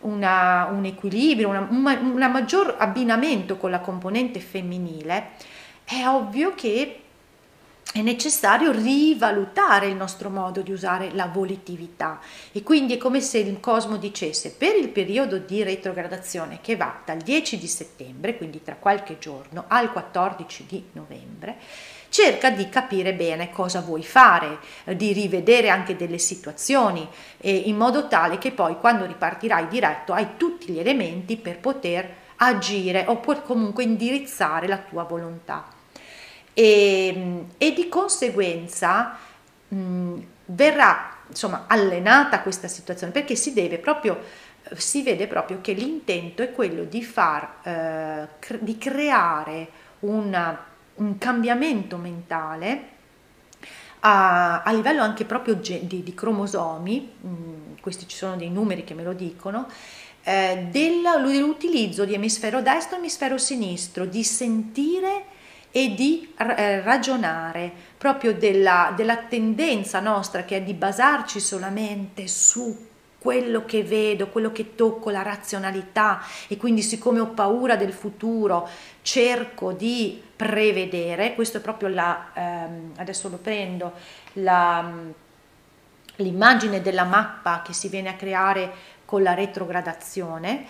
una, 0.00 0.68
un 0.70 0.84
equilibrio, 0.84 1.48
una, 1.48 1.66
un 1.70 2.30
maggior 2.30 2.76
abbinamento 2.78 3.56
con 3.56 3.70
la 3.70 3.80
componente 3.80 4.40
femminile, 4.40 5.30
è 5.84 6.06
ovvio 6.06 6.54
che 6.54 7.00
è 7.90 8.02
necessario 8.02 8.70
rivalutare 8.70 9.86
il 9.86 9.96
nostro 9.96 10.28
modo 10.28 10.60
di 10.60 10.72
usare 10.72 11.10
la 11.14 11.26
volitività. 11.26 12.20
E 12.52 12.62
quindi 12.62 12.94
è 12.94 12.98
come 12.98 13.20
se 13.20 13.38
il 13.38 13.60
cosmo 13.60 13.96
dicesse 13.96 14.50
per 14.52 14.76
il 14.76 14.88
periodo 14.88 15.38
di 15.38 15.62
retrogradazione 15.62 16.58
che 16.60 16.76
va 16.76 17.00
dal 17.04 17.18
10 17.18 17.58
di 17.58 17.66
settembre, 17.66 18.36
quindi 18.36 18.62
tra 18.62 18.76
qualche 18.76 19.18
giorno, 19.18 19.64
al 19.68 19.90
14 19.90 20.66
di 20.66 20.84
novembre, 20.92 21.56
cerca 22.08 22.50
di 22.50 22.68
capire 22.68 23.14
bene 23.14 23.50
cosa 23.50 23.80
vuoi 23.80 24.02
fare, 24.02 24.58
eh, 24.84 24.96
di 24.96 25.12
rivedere 25.12 25.68
anche 25.68 25.96
delle 25.96 26.18
situazioni 26.18 27.06
eh, 27.38 27.54
in 27.54 27.76
modo 27.76 28.08
tale 28.08 28.38
che 28.38 28.52
poi 28.52 28.76
quando 28.78 29.06
ripartirai 29.06 29.68
diretto 29.68 30.12
hai 30.12 30.36
tutti 30.36 30.72
gli 30.72 30.78
elementi 30.78 31.36
per 31.36 31.58
poter 31.58 32.14
agire 32.36 33.04
o 33.08 33.20
comunque 33.42 33.82
indirizzare 33.82 34.66
la 34.66 34.78
tua 34.78 35.04
volontà. 35.04 35.66
E, 36.54 37.12
mm, 37.14 37.40
e 37.58 37.72
di 37.72 37.88
conseguenza 37.88 39.16
mh, 39.68 39.76
mm, 39.76 40.18
verrà 40.46 41.16
insomma 41.28 41.64
allenata 41.68 42.40
questa 42.40 42.68
situazione 42.68 43.12
perché 43.12 43.36
si 43.36 43.52
deve 43.52 43.78
proprio 43.78 44.46
si 44.76 45.02
vede 45.02 45.26
proprio 45.26 45.60
che 45.60 45.72
l'intento 45.72 46.42
è 46.42 46.52
quello 46.52 46.84
di 46.84 47.02
far 47.02 47.58
eh, 47.62 48.28
cre- 48.38 48.58
di 48.60 48.76
creare 48.76 49.68
una 50.00 50.66
un 50.98 51.18
cambiamento 51.18 51.96
mentale 51.96 52.96
a, 54.00 54.62
a 54.62 54.72
livello 54.72 55.02
anche 55.02 55.24
proprio 55.24 55.54
di, 55.54 55.86
di 55.86 56.14
cromosomi, 56.14 57.12
mh, 57.20 57.28
mm, 57.28 57.74
questi 57.80 58.06
ci 58.06 58.16
sono 58.16 58.36
dei 58.36 58.50
numeri 58.50 58.84
che 58.84 58.94
me 58.94 59.02
lo 59.02 59.12
dicono, 59.12 59.66
eh, 60.22 60.68
dell'utilizzo 60.70 62.04
di 62.04 62.14
emisfero 62.14 62.60
destro 62.60 62.96
e 62.96 62.98
emisfero 62.98 63.38
sinistro, 63.38 64.04
di 64.04 64.22
sentire 64.22 65.24
e 65.70 65.94
di 65.94 66.32
eh, 66.36 66.80
ragionare, 66.82 67.72
proprio 67.96 68.34
della, 68.34 68.92
della 68.96 69.16
tendenza 69.16 70.00
nostra 70.00 70.44
che 70.44 70.56
è 70.56 70.62
di 70.62 70.74
basarci 70.74 71.40
solamente 71.40 72.26
su 72.26 72.87
quello 73.18 73.64
che 73.64 73.82
vedo, 73.82 74.28
quello 74.28 74.52
che 74.52 74.74
tocco, 74.74 75.10
la 75.10 75.22
razionalità. 75.22 76.22
E 76.46 76.56
quindi 76.56 76.82
siccome 76.82 77.20
ho 77.20 77.28
paura 77.28 77.76
del 77.76 77.92
futuro 77.92 78.68
cerco 79.02 79.72
di 79.72 80.22
prevedere, 80.36 81.34
questo 81.34 81.58
è 81.58 81.60
proprio 81.60 81.88
la, 81.88 82.30
ehm, 82.32 82.92
adesso 82.96 83.28
lo 83.28 83.38
prendo, 83.38 83.92
la, 84.34 84.92
l'immagine 86.16 86.80
della 86.80 87.04
mappa 87.04 87.62
che 87.62 87.72
si 87.72 87.88
viene 87.88 88.10
a 88.10 88.14
creare 88.14 88.72
con 89.04 89.22
la 89.22 89.34
retrogradazione. 89.34 90.64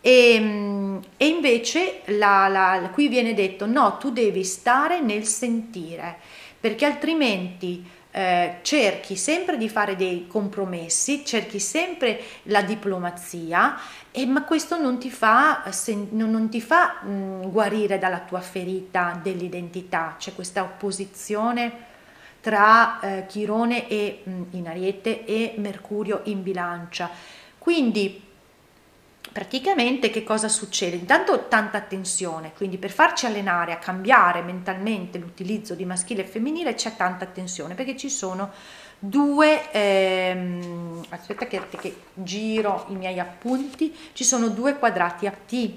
E, 0.00 1.00
e 1.16 1.26
invece 1.28 2.00
la, 2.06 2.48
la, 2.48 2.90
qui 2.92 3.06
viene 3.06 3.34
detto 3.34 3.66
no, 3.66 3.98
tu 3.98 4.10
devi 4.10 4.42
stare 4.42 5.00
nel 5.00 5.24
sentire 5.24 6.16
perché 6.58 6.84
altrimenti 6.84 7.84
eh, 8.12 8.58
cerchi 8.60 9.16
sempre 9.16 9.56
di 9.56 9.68
fare 9.68 9.96
dei 9.96 10.26
compromessi, 10.26 11.24
cerchi 11.24 11.58
sempre 11.58 12.20
la 12.44 12.62
diplomazia, 12.62 13.78
e, 14.10 14.26
ma 14.26 14.44
questo 14.44 14.78
non 14.78 14.98
ti 14.98 15.10
fa, 15.10 15.64
se, 15.70 16.08
non, 16.10 16.30
non 16.30 16.50
ti 16.50 16.60
fa 16.60 17.02
mh, 17.02 17.50
guarire 17.50 17.98
dalla 17.98 18.20
tua 18.20 18.40
ferita 18.40 19.18
dell'identità, 19.22 20.16
c'è 20.18 20.34
questa 20.34 20.62
opposizione 20.62 21.90
tra 22.40 23.00
eh, 23.00 23.26
Chirone 23.26 23.88
e, 23.88 24.20
mh, 24.24 24.42
in 24.50 24.68
Ariete 24.68 25.24
e 25.24 25.54
Mercurio 25.56 26.20
in 26.24 26.42
bilancia. 26.42 27.08
Quindi 27.56 28.30
praticamente 29.32 30.10
che 30.10 30.22
cosa 30.22 30.48
succede? 30.48 30.96
Intanto 30.96 31.48
tanta 31.48 31.78
attenzione, 31.78 32.52
quindi 32.54 32.76
per 32.76 32.90
farci 32.90 33.26
allenare 33.26 33.72
a 33.72 33.78
cambiare 33.78 34.42
mentalmente 34.42 35.18
l'utilizzo 35.18 35.74
di 35.74 35.84
maschile 35.84 36.22
e 36.22 36.26
femminile 36.26 36.74
c'è 36.74 36.94
tanta 36.94 37.24
attenzione 37.24 37.74
perché 37.74 37.96
ci 37.96 38.10
sono 38.10 38.50
due, 38.98 39.72
ehm, 39.72 41.04
aspetta 41.08 41.46
che, 41.46 41.60
che 41.68 41.96
giro 42.14 42.86
i 42.90 42.94
miei 42.94 43.18
appunti, 43.18 43.92
ci 44.12 44.22
sono 44.22 44.48
due 44.48 44.78
quadrati 44.78 45.26
a 45.26 45.32
T, 45.32 45.70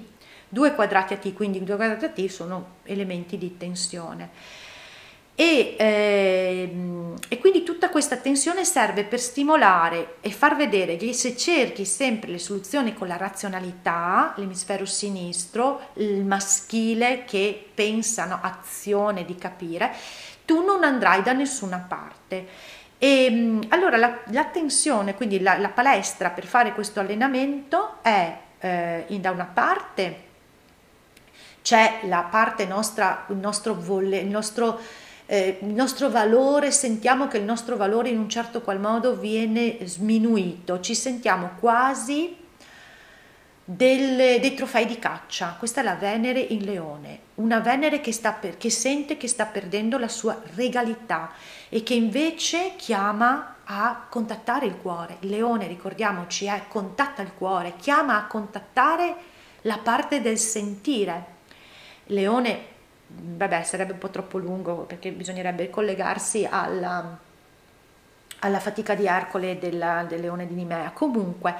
due 0.48 0.74
quadrati 0.74 1.14
a 1.14 1.16
T, 1.16 1.32
quindi 1.32 1.64
due 1.64 1.76
quadrati 1.76 2.04
a 2.04 2.10
T 2.10 2.26
sono 2.26 2.76
elementi 2.84 3.36
di 3.38 3.56
tensione. 3.56 4.30
E, 5.38 5.76
ehm, 5.78 7.14
e, 7.28 7.38
quindi 7.38 7.62
tutta 7.62 7.90
questa 7.90 8.16
tensione 8.16 8.64
serve 8.64 9.04
per 9.04 9.20
stimolare 9.20 10.16
e 10.22 10.30
far 10.30 10.56
vedere 10.56 10.96
che 10.96 11.12
se 11.12 11.36
cerchi 11.36 11.84
sempre 11.84 12.30
le 12.30 12.38
soluzioni 12.38 12.94
con 12.94 13.06
la 13.06 13.18
razionalità, 13.18 14.32
l'emisfero 14.36 14.86
sinistro, 14.86 15.90
il 15.94 16.24
maschile 16.24 17.24
che 17.26 17.68
pensa, 17.74 18.24
no, 18.24 18.38
azione 18.40 19.26
di 19.26 19.34
capire, 19.36 19.92
tu 20.46 20.64
non 20.64 20.82
andrai 20.82 21.22
da 21.22 21.32
nessuna 21.32 21.84
parte. 21.86 22.46
E 22.96 23.28
mm, 23.30 23.62
allora 23.68 23.98
la, 23.98 24.20
la 24.30 24.44
tensione, 24.44 25.14
quindi 25.14 25.40
la, 25.40 25.58
la, 25.58 25.68
palestra 25.68 26.30
per 26.30 26.46
fare 26.46 26.72
questo 26.72 26.98
allenamento 26.98 27.96
è 28.00 28.38
eh, 28.58 29.04
in, 29.08 29.20
da 29.20 29.32
una 29.32 29.44
parte 29.44 30.24
c'è 31.66 32.02
la 32.04 32.22
parte 32.30 32.64
nostra, 32.64 33.24
il 33.30 33.36
nostro, 33.38 33.74
volle, 33.74 34.18
il, 34.18 34.28
nostro, 34.28 34.78
eh, 35.26 35.58
il 35.60 35.72
nostro 35.72 36.08
valore, 36.08 36.70
sentiamo 36.70 37.26
che 37.28 37.38
il 37.38 37.44
nostro 37.44 37.76
valore 37.76 38.08
in 38.08 38.18
un 38.18 38.28
certo 38.28 38.62
qual 38.62 38.80
modo 38.80 39.16
viene 39.16 39.78
sminuito, 39.82 40.80
ci 40.80 40.94
sentiamo 40.94 41.50
quasi 41.58 42.36
delle, 43.68 44.38
dei 44.40 44.54
trofei 44.54 44.86
di 44.86 44.98
caccia. 44.98 45.56
Questa 45.58 45.80
è 45.80 45.84
la 45.84 45.96
Venere 45.96 46.38
in 46.38 46.64
Leone, 46.64 47.18
una 47.36 47.58
Venere 47.58 48.00
che, 48.00 48.12
sta 48.12 48.32
per, 48.32 48.56
che 48.56 48.70
sente 48.70 49.16
che 49.16 49.26
sta 49.26 49.44
perdendo 49.46 49.98
la 49.98 50.08
sua 50.08 50.40
regalità 50.54 51.32
e 51.68 51.82
che 51.82 51.94
invece 51.94 52.74
chiama 52.76 53.56
a 53.64 54.06
contattare 54.08 54.66
il 54.66 54.76
cuore. 54.76 55.16
Il 55.20 55.30
leone, 55.30 55.66
ricordiamoci, 55.66 56.44
è 56.46 56.62
contatta 56.68 57.22
il 57.22 57.32
cuore, 57.36 57.74
chiama 57.76 58.16
a 58.16 58.26
contattare 58.26 59.16
la 59.62 59.78
parte 59.78 60.20
del 60.20 60.38
sentire. 60.38 61.34
Leone, 62.04 62.74
vabbè, 63.06 63.62
sarebbe 63.62 63.92
un 63.92 63.98
po' 63.98 64.10
troppo 64.10 64.38
lungo 64.38 64.78
perché 64.78 65.12
bisognerebbe 65.12 65.70
collegarsi 65.70 66.46
alla, 66.48 67.18
alla 68.40 68.58
fatica 68.60 68.94
di 68.94 69.06
Ercole 69.06 69.58
della, 69.58 70.04
del 70.08 70.20
leone 70.20 70.46
di 70.46 70.54
Nimea. 70.54 70.90
Comunque, 70.90 71.54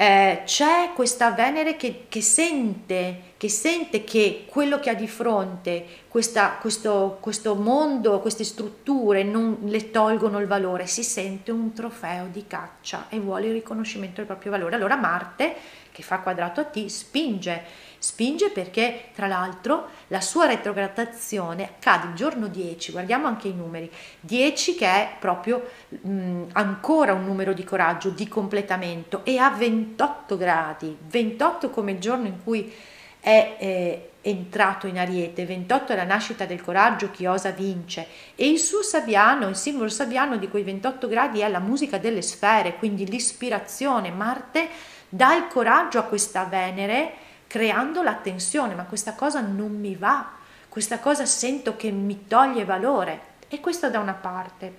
eh, 0.00 0.42
c'è 0.46 0.92
questa 0.94 1.32
Venere 1.32 1.76
che, 1.76 2.06
che, 2.08 2.22
sente, 2.22 3.34
che 3.36 3.50
sente 3.50 4.02
che 4.02 4.46
quello 4.48 4.80
che 4.80 4.88
ha 4.88 4.94
di 4.94 5.06
fronte, 5.06 5.84
questa, 6.08 6.56
questo, 6.58 7.18
questo 7.20 7.54
mondo, 7.54 8.20
queste 8.20 8.44
strutture 8.44 9.22
non 9.24 9.58
le 9.64 9.90
tolgono 9.90 10.38
il 10.38 10.46
valore, 10.46 10.86
si 10.86 11.02
sente 11.02 11.50
un 11.50 11.74
trofeo 11.74 12.28
di 12.32 12.46
caccia 12.46 13.08
e 13.10 13.18
vuole 13.20 13.48
il 13.48 13.52
riconoscimento 13.52 14.16
del 14.16 14.24
proprio 14.24 14.52
valore. 14.52 14.76
Allora 14.76 14.96
Marte, 14.96 15.54
che 15.92 16.02
fa 16.02 16.20
quadrato 16.20 16.60
a 16.60 16.64
T, 16.64 16.86
spinge 16.86 17.62
Spinge 18.02 18.48
perché, 18.48 19.10
tra 19.14 19.26
l'altro, 19.26 19.88
la 20.06 20.22
sua 20.22 20.46
retrogradazione 20.46 21.72
cade 21.78 22.06
il 22.06 22.14
giorno 22.14 22.46
10, 22.46 22.92
guardiamo 22.92 23.26
anche 23.26 23.48
i 23.48 23.54
numeri, 23.54 23.92
10 24.20 24.74
che 24.74 24.86
è 24.86 25.16
proprio 25.18 25.68
mh, 25.88 26.44
ancora 26.52 27.12
un 27.12 27.26
numero 27.26 27.52
di 27.52 27.62
coraggio, 27.62 28.08
di 28.08 28.26
completamento, 28.26 29.22
e 29.24 29.36
a 29.36 29.50
28 29.50 30.38
gradi, 30.38 30.96
28 30.98 31.68
come 31.68 31.92
il 31.92 31.98
giorno 31.98 32.26
in 32.26 32.42
cui 32.42 32.72
è 33.20 33.56
eh, 33.58 34.10
entrato 34.22 34.86
in 34.86 34.98
Ariete, 34.98 35.44
28 35.44 35.92
è 35.92 35.96
la 35.96 36.04
nascita 36.04 36.46
del 36.46 36.62
coraggio, 36.62 37.10
chi 37.10 37.26
osa 37.26 37.50
vince, 37.50 38.06
e 38.34 38.48
il 38.48 38.58
suo 38.58 38.80
sabiano, 38.80 39.46
il 39.46 39.56
simbolo 39.56 39.90
sabiano 39.90 40.38
di 40.38 40.48
quei 40.48 40.62
28 40.62 41.06
gradi 41.06 41.40
è 41.40 41.48
la 41.48 41.58
musica 41.58 41.98
delle 41.98 42.22
sfere, 42.22 42.76
quindi 42.76 43.06
l'ispirazione, 43.06 44.10
Marte 44.10 44.68
dà 45.06 45.36
il 45.36 45.48
coraggio 45.48 45.98
a 45.98 46.04
questa 46.04 46.44
Venere, 46.44 47.28
creando 47.50 48.04
la 48.04 48.14
tensione, 48.14 48.76
ma 48.76 48.84
questa 48.84 49.14
cosa 49.14 49.40
non 49.40 49.76
mi 49.76 49.96
va, 49.96 50.34
questa 50.68 51.00
cosa 51.00 51.26
sento 51.26 51.74
che 51.74 51.90
mi 51.90 52.28
toglie 52.28 52.64
valore 52.64 53.22
e 53.48 53.58
questo 53.58 53.90
da 53.90 53.98
una 53.98 54.12
parte. 54.12 54.72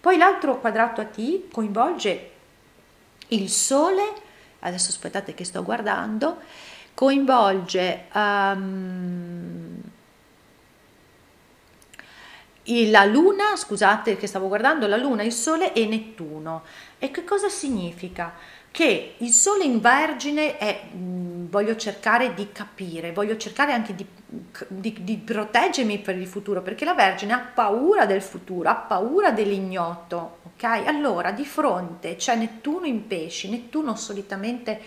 Poi 0.00 0.16
l'altro 0.16 0.58
quadrato 0.58 1.02
a 1.02 1.04
T 1.04 1.50
coinvolge 1.52 2.30
il 3.28 3.50
Sole, 3.50 4.10
adesso 4.60 4.88
aspettate 4.88 5.34
che 5.34 5.44
sto 5.44 5.62
guardando, 5.62 6.38
coinvolge 6.94 8.06
um, 8.14 9.82
la 12.64 13.04
Luna, 13.04 13.54
scusate 13.54 14.16
che 14.16 14.26
stavo 14.26 14.48
guardando, 14.48 14.86
la 14.86 14.96
Luna, 14.96 15.24
il 15.24 15.32
Sole 15.32 15.74
e 15.74 15.84
Nettuno. 15.84 16.64
E 16.98 17.10
che 17.10 17.24
cosa 17.24 17.50
significa? 17.50 18.32
Che 18.70 19.14
il 19.18 19.30
sole 19.30 19.64
in 19.64 19.80
vergine 19.80 20.56
è, 20.56 20.82
mm, 20.94 21.46
voglio 21.48 21.76
cercare 21.76 22.34
di 22.34 22.50
capire, 22.52 23.12
voglio 23.12 23.36
cercare 23.36 23.72
anche 23.72 23.94
di, 23.94 24.06
di, 24.68 24.96
di, 25.00 25.16
proteggermi 25.16 25.98
per 25.98 26.16
il 26.16 26.26
futuro, 26.26 26.62
perché 26.62 26.84
la 26.84 26.94
vergine 26.94 27.32
ha 27.32 27.38
paura 27.38 28.06
del 28.06 28.22
futuro, 28.22 28.68
ha 28.68 28.76
paura 28.76 29.30
dell'ignoto, 29.30 30.38
ok? 30.44 30.64
Allora 30.86 31.32
di 31.32 31.44
fronte 31.44 32.16
c'è 32.16 32.36
Nettuno 32.36 32.86
in 32.86 33.06
pesci, 33.06 33.48
Nettuno 33.48 33.96
solitamente 33.96 34.80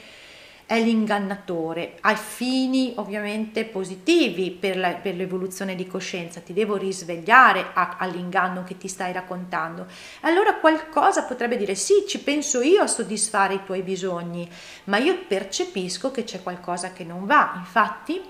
è 0.71 0.79
l'ingannatore, 0.79 1.97
ha 1.99 2.15
fini 2.15 2.93
ovviamente 2.95 3.65
positivi 3.65 4.51
per, 4.51 4.77
la, 4.77 4.93
per, 4.93 5.15
l'evoluzione 5.15 5.75
di 5.75 5.85
coscienza, 5.85 6.39
ti 6.39 6.53
devo 6.53 6.77
risvegliare 6.77 7.71
a, 7.73 7.97
all'inganno 7.99 8.63
che 8.63 8.77
ti 8.77 8.87
stai 8.87 9.11
raccontando. 9.11 9.85
Allora 10.21 10.55
qualcosa 10.55 11.23
potrebbe 11.23 11.57
dire 11.57 11.75
sì, 11.75 12.05
ci 12.07 12.21
penso 12.21 12.61
io 12.61 12.83
a 12.83 12.87
soddisfare 12.87 13.55
i 13.55 13.65
tuoi 13.65 13.81
bisogni, 13.81 14.49
ma 14.85 14.95
io 14.95 15.17
percepisco 15.27 16.09
che 16.09 16.23
c'è 16.23 16.41
qualcosa 16.41 16.93
che 16.93 17.03
non 17.03 17.25
va. 17.25 17.51
Infatti, 17.57 18.21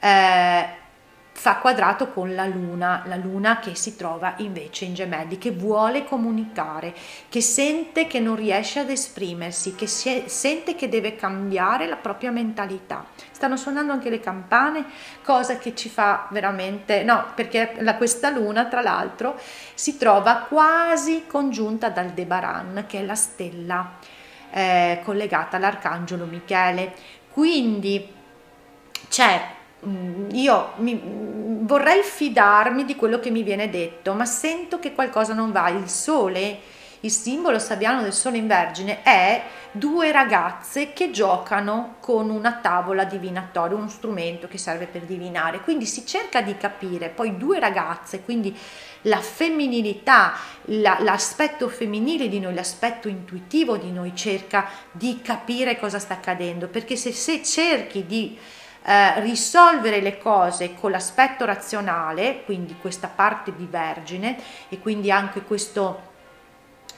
eh, 0.00 0.68
fa 1.36 1.56
quadrato 1.56 2.08
con 2.08 2.34
la 2.34 2.46
luna, 2.46 3.02
la 3.04 3.16
luna 3.16 3.58
che 3.58 3.74
si 3.74 3.94
trova 3.94 4.34
invece 4.38 4.86
in 4.86 4.94
gemelli, 4.94 5.36
che 5.36 5.50
vuole 5.50 6.04
comunicare, 6.04 6.94
che 7.28 7.42
sente 7.42 8.06
che 8.06 8.20
non 8.20 8.36
riesce 8.36 8.80
ad 8.80 8.88
esprimersi, 8.88 9.74
che 9.74 9.86
si, 9.86 10.24
sente 10.26 10.74
che 10.74 10.88
deve 10.88 11.14
cambiare 11.14 11.86
la 11.86 11.96
propria 11.96 12.30
mentalità. 12.30 13.04
Stanno 13.30 13.58
suonando 13.58 13.92
anche 13.92 14.08
le 14.08 14.18
campane, 14.18 14.86
cosa 15.22 15.58
che 15.58 15.74
ci 15.74 15.90
fa 15.90 16.26
veramente, 16.30 17.04
no, 17.04 17.26
perché 17.34 17.74
la, 17.80 17.96
questa 17.96 18.30
luna 18.30 18.64
tra 18.64 18.80
l'altro 18.80 19.38
si 19.74 19.98
trova 19.98 20.46
quasi 20.48 21.24
congiunta 21.26 21.90
dal 21.90 22.12
Debaran, 22.12 22.86
che 22.88 23.00
è 23.00 23.04
la 23.04 23.14
stella 23.14 23.92
eh, 24.50 25.02
collegata 25.04 25.58
all'arcangelo 25.58 26.24
Michele. 26.24 26.94
Quindi 27.30 28.10
c'è 29.08 29.55
io 29.80 30.72
mi, 30.76 30.94
mm, 30.94 31.66
vorrei 31.66 32.02
fidarmi 32.02 32.84
di 32.84 32.96
quello 32.96 33.18
che 33.20 33.30
mi 33.30 33.42
viene 33.42 33.68
detto, 33.68 34.14
ma 34.14 34.24
sento 34.24 34.78
che 34.78 34.94
qualcosa 34.94 35.34
non 35.34 35.52
va. 35.52 35.68
Il 35.68 35.88
sole, 35.88 36.58
il 37.00 37.10
simbolo 37.10 37.58
sabiano 37.58 38.02
del 38.02 38.12
sole 38.12 38.38
in 38.38 38.46
vergine, 38.46 39.02
è 39.02 39.42
due 39.70 40.10
ragazze 40.10 40.92
che 40.94 41.10
giocano 41.10 41.96
con 42.00 42.30
una 42.30 42.54
tavola 42.54 43.04
divinatoria, 43.04 43.76
uno 43.76 43.88
strumento 43.88 44.48
che 44.48 44.58
serve 44.58 44.86
per 44.86 45.02
divinare. 45.02 45.60
Quindi 45.60 45.84
si 45.84 46.06
cerca 46.06 46.40
di 46.40 46.56
capire, 46.56 47.10
poi 47.10 47.36
due 47.36 47.60
ragazze, 47.60 48.22
quindi 48.22 48.56
la 49.02 49.20
femminilità, 49.20 50.32
la, 50.64 50.96
l'aspetto 51.00 51.68
femminile 51.68 52.28
di 52.28 52.40
noi, 52.40 52.54
l'aspetto 52.54 53.08
intuitivo 53.08 53.76
di 53.76 53.92
noi 53.92 54.16
cerca 54.16 54.68
di 54.90 55.20
capire 55.22 55.78
cosa 55.78 55.98
sta 55.98 56.14
accadendo, 56.14 56.68
perché 56.68 56.96
se, 56.96 57.12
se 57.12 57.42
cerchi 57.42 58.06
di 58.06 58.36
eh, 58.88 59.20
risolvere 59.20 60.00
le 60.00 60.16
cose 60.16 60.74
con 60.74 60.92
l'aspetto 60.92 61.44
razionale, 61.44 62.44
quindi 62.44 62.76
questa 62.80 63.08
parte 63.08 63.52
di 63.56 63.66
vergine 63.68 64.38
e 64.68 64.78
quindi 64.78 65.10
anche 65.10 65.42
questo 65.42 66.14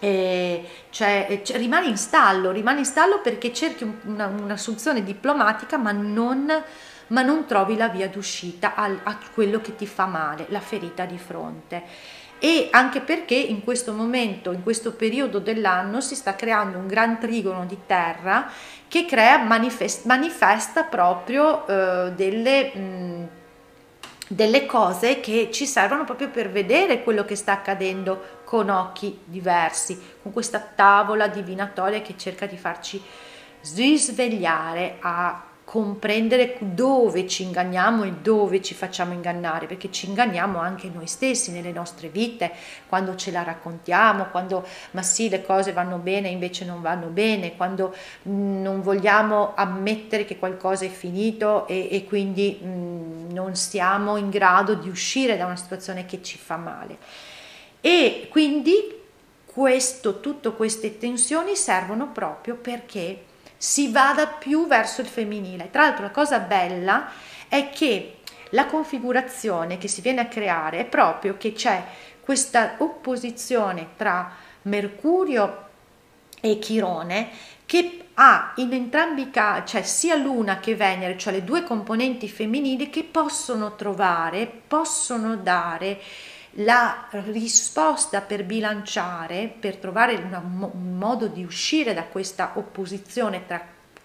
eh, 0.01 0.69
cioè, 0.91 1.41
cioè, 1.43 1.57
rimane 1.57 1.87
in 1.87 1.97
stallo, 1.97 2.51
rimane 2.51 2.81
in 2.81 2.85
stallo 2.85 3.21
perché 3.21 3.55
cerchi 3.55 3.91
una, 4.05 4.27
un'assunzione 4.27 5.03
diplomatica 5.03 5.79
ma 5.79 5.91
non, 5.93 6.53
ma 7.07 7.23
non, 7.23 7.47
trovi 7.47 7.75
la 7.75 7.89
via 7.89 8.09
d'uscita 8.09 8.75
a, 8.75 8.91
a 9.03 9.19
quello 9.33 9.61
che 9.63 9.75
ti 9.75 9.87
fa 9.87 10.05
male, 10.05 10.45
la 10.51 10.61
ferita 10.61 11.07
di 11.07 11.19
fronte 11.19 11.83
e 12.39 12.69
anche 12.71 13.01
perché 13.01 13.35
in 13.35 13.65
questo 13.65 13.93
momento, 13.93 14.53
in 14.53 14.63
questo 14.63 14.93
periodo 14.93 15.39
dell'anno 15.39 16.01
si 16.01 16.15
sta 16.15 16.35
creando 16.35 16.79
un 16.79 16.87
gran 16.87 17.19
trigono 17.19 17.65
di 17.65 17.79
terra 17.87 18.51
che 18.87 19.05
crea, 19.05 19.39
manifest, 19.39 20.07
manifesta 20.07 20.85
proprio 20.85 21.67
eh, 21.67 22.13
delle, 22.13 22.75
mh, 22.75 23.29
delle 24.29 24.67
cose 24.67 25.21
che 25.21 25.51
ci 25.53 25.67
servono 25.67 26.05
proprio 26.05 26.29
per 26.29 26.51
vedere 26.51 27.03
quello 27.03 27.25
che 27.25 27.37
sta 27.37 27.53
accadendo 27.53 28.37
con 28.45 28.71
occhi 28.71 29.19
diversi, 29.25 30.01
con 30.23 30.33
questa 30.33 30.59
tavola 30.59 31.29
divinatoria 31.29 32.01
che 32.01 32.17
cerca 32.17 32.47
di 32.47 32.57
farci 32.57 33.03
risvegliare 33.75 34.97
a 35.01 35.48
comprendere 35.71 36.57
dove 36.61 37.27
ci 37.27 37.43
inganniamo 37.43 38.05
e 38.05 38.13
dove 38.23 38.63
ci 38.63 38.73
facciamo 38.73 39.13
ingannare, 39.13 39.67
perché 39.67 39.91
ci 39.93 40.09
inganniamo 40.09 40.59
anche 40.59 40.89
noi 40.91 41.07
stessi 41.07 41.51
nelle 41.53 41.73
nostre 41.73 42.09
vite, 42.09 42.51
quando 42.89 43.15
ce 43.17 43.31
la 43.31 43.43
raccontiamo, 43.43 44.29
quando 44.31 44.67
ma 44.93 45.03
sì 45.03 45.29
le 45.29 45.45
cose 45.45 45.75
vanno 45.75 45.99
bene 45.99 46.31
invece 46.31 46.65
non 46.65 46.81
vanno 46.81 47.09
bene, 47.09 47.55
quando 47.55 47.95
mm, 48.27 48.63
non 48.63 48.81
vogliamo 48.81 49.53
ammettere 49.55 50.25
che 50.25 50.39
qualcosa 50.39 50.87
è 50.87 50.89
finito 50.89 51.67
e, 51.67 51.89
e 51.91 52.05
quindi 52.07 52.59
mh, 52.63 52.67
mm, 52.67 53.31
non 53.33 53.55
siamo 53.55 54.17
in 54.17 54.31
grado 54.31 54.73
di 54.73 54.89
uscire 54.89 55.37
da 55.37 55.45
una 55.45 55.57
situazione 55.57 56.07
che 56.07 56.23
ci 56.23 56.39
fa 56.39 56.57
male. 56.57 56.97
E 57.83 58.29
quindi 58.31 58.97
questo, 59.45 60.21
tutte 60.21 60.51
queste 60.53 60.97
tensioni 60.97 61.55
servono 61.57 62.09
proprio 62.11 62.55
perché 62.55 63.27
si 63.59 63.91
vada 63.91 64.27
più 64.27 64.67
verso 64.67 65.03
il 65.03 65.09
femminile. 65.09 65.71
Tra 65.71 65.83
l'altro 65.83 66.05
la 66.05 66.11
cosa 66.11 66.39
bella 66.39 67.11
è 67.49 67.69
che 67.69 68.21
la 68.51 68.67
configurazione 68.67 69.77
che 69.77 69.89
si 69.89 70.01
viene 70.01 70.23
a 70.23 70.27
creare 70.27 70.79
è 70.79 70.85
proprio 70.87 71.37
che 71.37 71.53
c'è 71.53 71.85
questa 72.21 72.77
opposizione 72.79 73.89
tra 73.97 74.33
Mercurio 74.63 75.67
e 76.41 76.59
Chirone 76.59 77.29
che 77.67 78.07
ha 78.15 78.53
in 78.57 78.73
entrambi 78.73 79.23
i 79.23 79.31
casi, 79.31 79.67
cioè 79.67 79.83
sia 79.83 80.17
Luna 80.17 80.59
che 80.59 80.75
Venere, 80.75 81.19
cioè 81.19 81.35
le 81.35 81.45
due 81.45 81.63
componenti 81.63 82.29
femminili 82.29 82.89
che 82.89 83.05
possono 83.05 83.77
trovare, 83.77 84.51
possono 84.67 85.37
dare 85.37 86.01
la 86.59 87.07
risposta 87.11 88.21
per 88.21 88.45
bilanciare, 88.45 89.53
per 89.61 89.77
trovare 89.77 90.15
un 90.15 90.97
modo 90.97 91.27
di 91.27 91.45
uscire 91.45 91.95
da 91.95 92.05
questa 92.05 92.53
opposizione 92.55 93.47
tra 93.47 93.61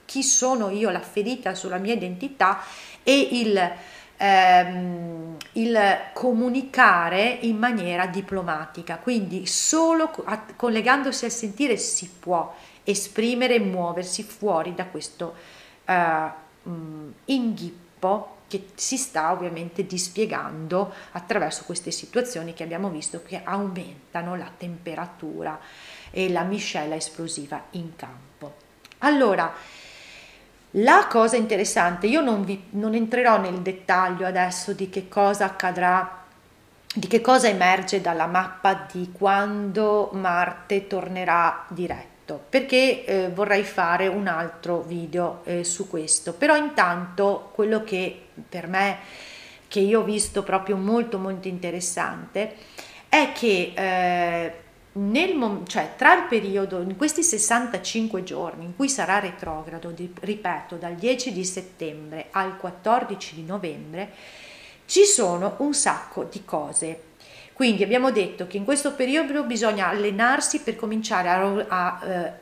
chi 0.06 0.22
sono 0.22 0.70
io, 0.70 0.90
la 0.90 1.00
ferita 1.00 1.56
sulla 1.56 1.78
mia 1.78 1.94
identità 1.94 2.62
e 3.02 3.30
il, 3.32 3.72
ehm, 4.18 5.38
il 5.54 5.98
comunicare 6.14 7.38
in 7.42 7.58
maniera 7.58 8.06
diplomatica. 8.06 8.98
Quindi 8.98 9.48
solo 9.48 10.14
collegandosi 10.56 11.26
al 11.26 11.32
sentire 11.32 11.78
si 11.78 12.10
può 12.20 12.54
esprimere 12.84 13.56
e 13.56 13.60
muoversi 13.60 14.24
fuori 14.24 14.76
da 14.76 14.86
questo 14.86 15.34
eh, 15.86 16.32
inghippo 17.26 18.42
che 18.54 18.68
si 18.76 18.98
sta 18.98 19.32
ovviamente 19.32 19.88
dispiegando 19.88 20.94
attraverso 21.14 21.64
queste 21.64 21.90
situazioni 21.90 22.54
che 22.54 22.62
abbiamo 22.62 22.90
visto 22.90 23.24
che 23.24 23.42
aumentano 23.44 24.36
la 24.36 24.52
temperatura 24.56 25.60
e 26.12 26.30
la 26.30 26.44
miscela 26.44 26.94
esplosiva 26.94 27.64
in 27.72 27.96
campo. 27.96 28.54
Allora, 29.00 29.52
la 30.78 31.08
cosa 31.10 31.36
interessante, 31.36 32.06
io 32.06 32.22
non, 32.22 32.44
vi, 32.44 32.66
non 32.72 32.94
entrerò 32.94 33.40
nel 33.40 33.62
dettaglio 33.62 34.28
adesso 34.28 34.74
di 34.74 34.90
che 34.90 35.08
cosa 35.08 35.46
accadrà 35.46 36.22
di 36.96 37.08
che 37.08 37.22
cosa 37.22 37.48
emerge 37.48 38.02
dalla 38.02 38.28
mappa 38.28 38.86
di 38.92 39.10
quando 39.12 40.12
Marte 40.14 40.86
tornerà 40.86 41.66
diretto 41.70 42.13
perché 42.26 43.06
eh, 43.06 43.30
vorrei 43.30 43.64
fare 43.64 44.08
un 44.08 44.28
altro 44.28 44.82
video 44.82 45.42
eh, 45.44 45.64
su 45.64 45.88
questo. 45.88 46.34
Però 46.34 46.56
intanto 46.56 47.52
quello 47.54 47.84
che 47.84 48.28
per 48.48 48.68
me 48.68 48.98
che 49.68 49.80
io 49.80 50.02
ho 50.02 50.04
visto 50.04 50.44
proprio 50.44 50.78
molto 50.78 51.18
molto 51.18 51.48
interessante 51.48 52.56
è 53.10 53.32
che 53.34 53.74
eh, 53.76 54.54
nel, 54.94 55.62
cioè, 55.66 55.94
tra 55.98 56.16
il 56.16 56.24
periodo 56.26 56.82
in 56.82 56.96
questi 56.96 57.24
65 57.24 58.24
giorni 58.24 58.66
in 58.66 58.76
cui 58.76 58.90
sarà 58.90 59.18
retrogrado 59.20 59.90
di, 59.90 60.14
ripeto 60.20 60.76
dal 60.76 60.94
10 60.94 61.34
di 61.34 61.44
settembre 61.44 62.28
al 62.32 62.58
14 62.58 63.36
di 63.36 63.44
novembre 63.44 64.12
ci 64.86 65.06
sono 65.06 65.56
un 65.60 65.74
sacco 65.74 66.26
di 66.26 66.44
cose 66.46 67.13
quindi 67.54 67.84
abbiamo 67.84 68.12
detto 68.12 68.48
che 68.48 68.58
in 68.58 68.64
questo 68.64 68.94
periodo 68.94 69.44
bisogna 69.44 69.88
allenarsi 69.88 70.62
per 70.62 70.76
cominciare 70.76 71.30
a, 71.30 71.66
a, 71.68 72.06
eh, 72.06 72.42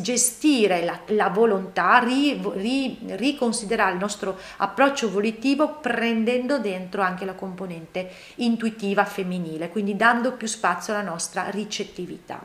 gestire 0.00 0.84
la, 0.84 1.00
la 1.08 1.28
volontà, 1.28 1.98
ri, 1.98 2.40
ri, 2.54 2.98
riconsiderare 3.10 3.92
il 3.92 3.98
nostro 3.98 4.38
approccio 4.58 5.10
volitivo 5.10 5.78
prendendo 5.80 6.58
dentro 6.58 7.02
anche 7.02 7.24
la 7.24 7.34
componente 7.34 8.08
intuitiva 8.36 9.04
femminile, 9.04 9.68
quindi 9.68 9.96
dando 9.96 10.32
più 10.32 10.46
spazio 10.46 10.94
alla 10.94 11.02
nostra 11.02 11.50
ricettività. 11.50 12.44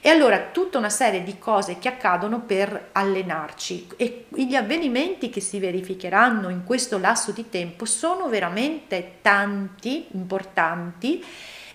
E 0.00 0.08
allora 0.08 0.38
tutta 0.52 0.78
una 0.78 0.90
serie 0.90 1.24
di 1.24 1.38
cose 1.38 1.78
che 1.78 1.88
accadono 1.88 2.40
per 2.40 2.90
allenarci 2.92 3.88
e 3.96 4.26
gli 4.28 4.54
avvenimenti 4.54 5.28
che 5.28 5.40
si 5.40 5.58
verificheranno 5.58 6.48
in 6.50 6.64
questo 6.64 6.98
lasso 6.98 7.32
di 7.32 7.48
tempo 7.48 7.84
sono 7.84 8.28
veramente 8.28 9.14
tanti, 9.22 10.06
importanti 10.12 11.24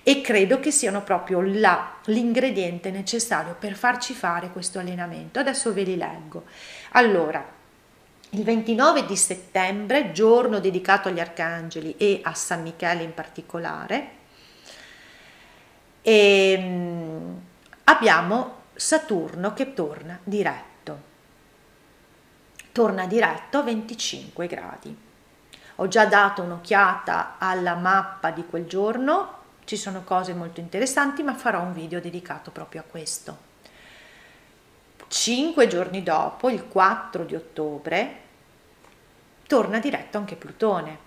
e 0.03 0.21
credo 0.21 0.59
che 0.59 0.71
siano 0.71 1.01
proprio 1.01 1.41
la, 1.41 1.95
l'ingrediente 2.05 2.91
necessario 2.91 3.55
per 3.57 3.75
farci 3.75 4.13
fare 4.13 4.49
questo 4.49 4.79
allenamento. 4.79 5.39
Adesso 5.39 5.73
ve 5.73 5.83
li 5.83 5.97
leggo. 5.97 6.43
Allora, 6.91 7.61
il 8.29 8.43
29 8.43 9.05
di 9.05 9.15
settembre, 9.15 10.11
giorno 10.11 10.59
dedicato 10.59 11.07
agli 11.07 11.19
arcangeli 11.19 11.95
e 11.97 12.19
a 12.23 12.33
San 12.33 12.63
Michele 12.63 13.03
in 13.03 13.13
particolare, 13.13 14.07
e, 16.01 16.51
ehm, 16.51 17.41
abbiamo 17.85 18.61
Saturno 18.75 19.53
che 19.53 19.73
torna 19.73 20.19
diretto. 20.23 21.11
Torna 22.71 23.05
diretto 23.05 23.59
a 23.59 23.61
25 23.61 24.47
gradi. 24.47 24.97
Ho 25.75 25.87
già 25.87 26.05
dato 26.05 26.41
un'occhiata 26.41 27.35
alla 27.37 27.75
mappa 27.75 28.31
di 28.31 28.45
quel 28.45 28.65
giorno, 28.65 29.41
ci 29.65 29.77
sono 29.77 30.03
cose 30.03 30.33
molto 30.33 30.59
interessanti, 30.59 31.23
ma 31.23 31.35
farò 31.35 31.61
un 31.61 31.73
video 31.73 31.99
dedicato 31.99 32.51
proprio 32.51 32.81
a 32.81 32.85
questo. 32.89 33.51
Cinque 35.07 35.67
giorni 35.67 36.01
dopo, 36.01 36.49
il 36.49 36.67
4 36.67 37.23
di 37.25 37.35
ottobre, 37.35 38.21
torna 39.45 39.79
diretto 39.79 40.17
anche 40.17 40.35
Plutone 40.35 40.97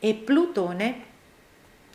e 0.00 0.14
Plutone 0.14 1.12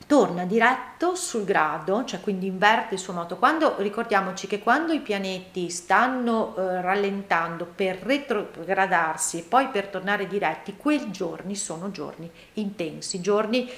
torna 0.07 0.45
diretto 0.45 1.15
sul 1.15 1.43
grado, 1.43 2.03
cioè 2.03 2.19
quindi 2.19 2.47
inverte 2.47 2.95
il 2.95 2.99
suo 2.99 3.13
moto. 3.13 3.38
Quando 3.38 3.75
ricordiamoci 3.77 4.47
che 4.47 4.59
quando 4.59 4.93
i 4.93 5.01
pianeti 5.01 5.69
stanno 5.69 6.55
eh, 6.55 6.81
rallentando 6.81 7.65
per 7.65 7.97
retrogradarsi 7.97 9.39
e 9.39 9.43
poi 9.43 9.67
per 9.67 9.88
tornare 9.88 10.27
diretti, 10.27 10.75
quei 10.77 11.12
giorni 11.12 11.55
sono 11.55 11.91
giorni 11.91 12.29
intensi, 12.53 13.21
giorni 13.21 13.69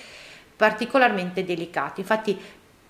particolarmente 0.55 1.43
delicati. 1.43 2.01
Infatti 2.01 2.39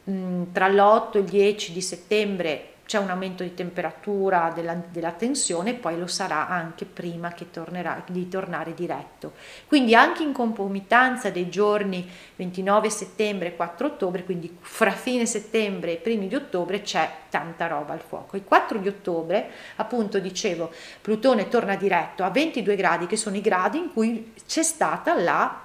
mh, 0.03 0.51
tra 0.51 0.67
l'8 0.67 1.15
e 1.15 1.19
il 1.19 1.25
10 1.25 1.71
di 1.71 1.81
settembre 1.81 2.73
c'è 2.91 2.97
un 2.97 3.09
aumento 3.09 3.43
di 3.43 3.53
temperatura 3.53 4.51
della, 4.53 4.73
della 4.73 5.11
tensione, 5.11 5.75
poi 5.75 5.97
lo 5.97 6.07
sarà 6.07 6.49
anche 6.49 6.83
prima 6.83 7.31
che 7.31 7.49
tornerà, 7.49 8.03
di 8.05 8.27
tornare 8.27 8.73
diretto. 8.73 9.31
Quindi 9.65 9.95
anche 9.95 10.23
in 10.23 10.33
concomitanza 10.33 11.29
dei 11.29 11.47
giorni 11.47 12.05
29 12.35 12.89
settembre 12.89 13.47
e 13.47 13.55
4 13.55 13.87
ottobre, 13.87 14.25
quindi 14.25 14.57
fra 14.59 14.91
fine 14.91 15.25
settembre 15.25 15.93
e 15.93 15.95
primi 16.01 16.27
di 16.27 16.35
ottobre 16.35 16.81
c'è 16.81 17.09
tanta 17.29 17.67
roba 17.67 17.93
al 17.93 18.01
fuoco. 18.01 18.35
Il 18.35 18.43
4 18.43 18.79
di 18.79 18.89
ottobre, 18.89 19.49
appunto 19.77 20.19
dicevo, 20.19 20.69
Plutone 20.99 21.47
torna 21.47 21.77
diretto 21.77 22.25
a 22.25 22.29
22 22.29 22.75
gradi, 22.75 23.07
che 23.07 23.15
sono 23.15 23.37
i 23.37 23.41
gradi 23.41 23.77
in 23.77 23.93
cui 23.93 24.33
c'è 24.45 24.63
stata 24.63 25.17
la 25.17 25.61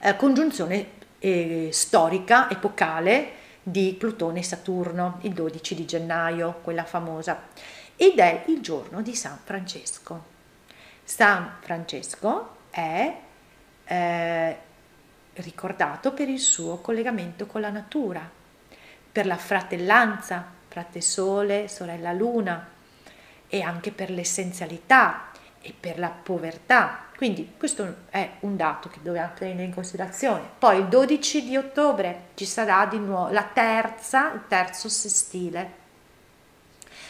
eh, 0.00 0.16
congiunzione 0.16 0.86
eh, 1.20 1.68
storica, 1.70 2.50
epocale, 2.50 3.37
di 3.70 3.94
Plutone 3.98 4.40
e 4.40 4.42
Saturno, 4.42 5.18
il 5.22 5.32
12 5.32 5.74
di 5.74 5.84
gennaio, 5.84 6.60
quella 6.62 6.84
famosa, 6.84 7.48
ed 7.96 8.18
è 8.18 8.44
il 8.46 8.60
giorno 8.60 9.02
di 9.02 9.14
San 9.14 9.38
Francesco. 9.42 10.36
San 11.04 11.56
Francesco 11.60 12.56
è 12.70 13.16
eh, 13.84 14.58
ricordato 15.34 16.12
per 16.12 16.28
il 16.28 16.40
suo 16.40 16.78
collegamento 16.78 17.46
con 17.46 17.60
la 17.60 17.70
natura, 17.70 18.28
per 19.10 19.26
la 19.26 19.36
fratellanza, 19.36 20.44
frate 20.68 21.00
sole, 21.00 21.68
sorella 21.68 22.12
luna, 22.12 22.68
e 23.48 23.62
anche 23.62 23.90
per 23.90 24.10
l'essenzialità 24.10 25.30
e 25.60 25.74
per 25.78 25.98
la 25.98 26.10
povertà. 26.10 27.07
Quindi 27.18 27.54
questo 27.58 27.96
è 28.10 28.30
un 28.40 28.56
dato 28.56 28.88
che 28.88 29.00
dobbiamo 29.02 29.32
prendere 29.34 29.64
in 29.64 29.74
considerazione. 29.74 30.48
Poi 30.56 30.78
il 30.78 30.86
12 30.86 31.46
di 31.46 31.56
ottobre 31.56 32.26
ci 32.34 32.44
sarà 32.44 32.86
di 32.86 33.00
nuovo 33.00 33.32
la 33.32 33.42
terza, 33.42 34.32
il 34.34 34.42
terzo 34.46 34.88
sestile 34.88 35.72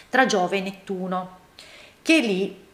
tra 0.09 0.25
Giove 0.25 0.57
e 0.57 0.61
Nettuno, 0.63 1.39
che 2.01 2.21
lì 2.21 2.67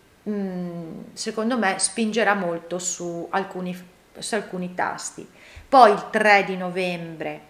secondo 1.14 1.58
me 1.58 1.76
spingerà 1.80 2.34
molto 2.34 2.78
su 2.78 3.26
alcuni, 3.28 3.76
su 4.16 4.34
alcuni 4.36 4.72
tasti. 4.72 5.28
Poi 5.68 5.90
il 5.90 6.10
3 6.10 6.44
di 6.44 6.56
novembre 6.56 7.40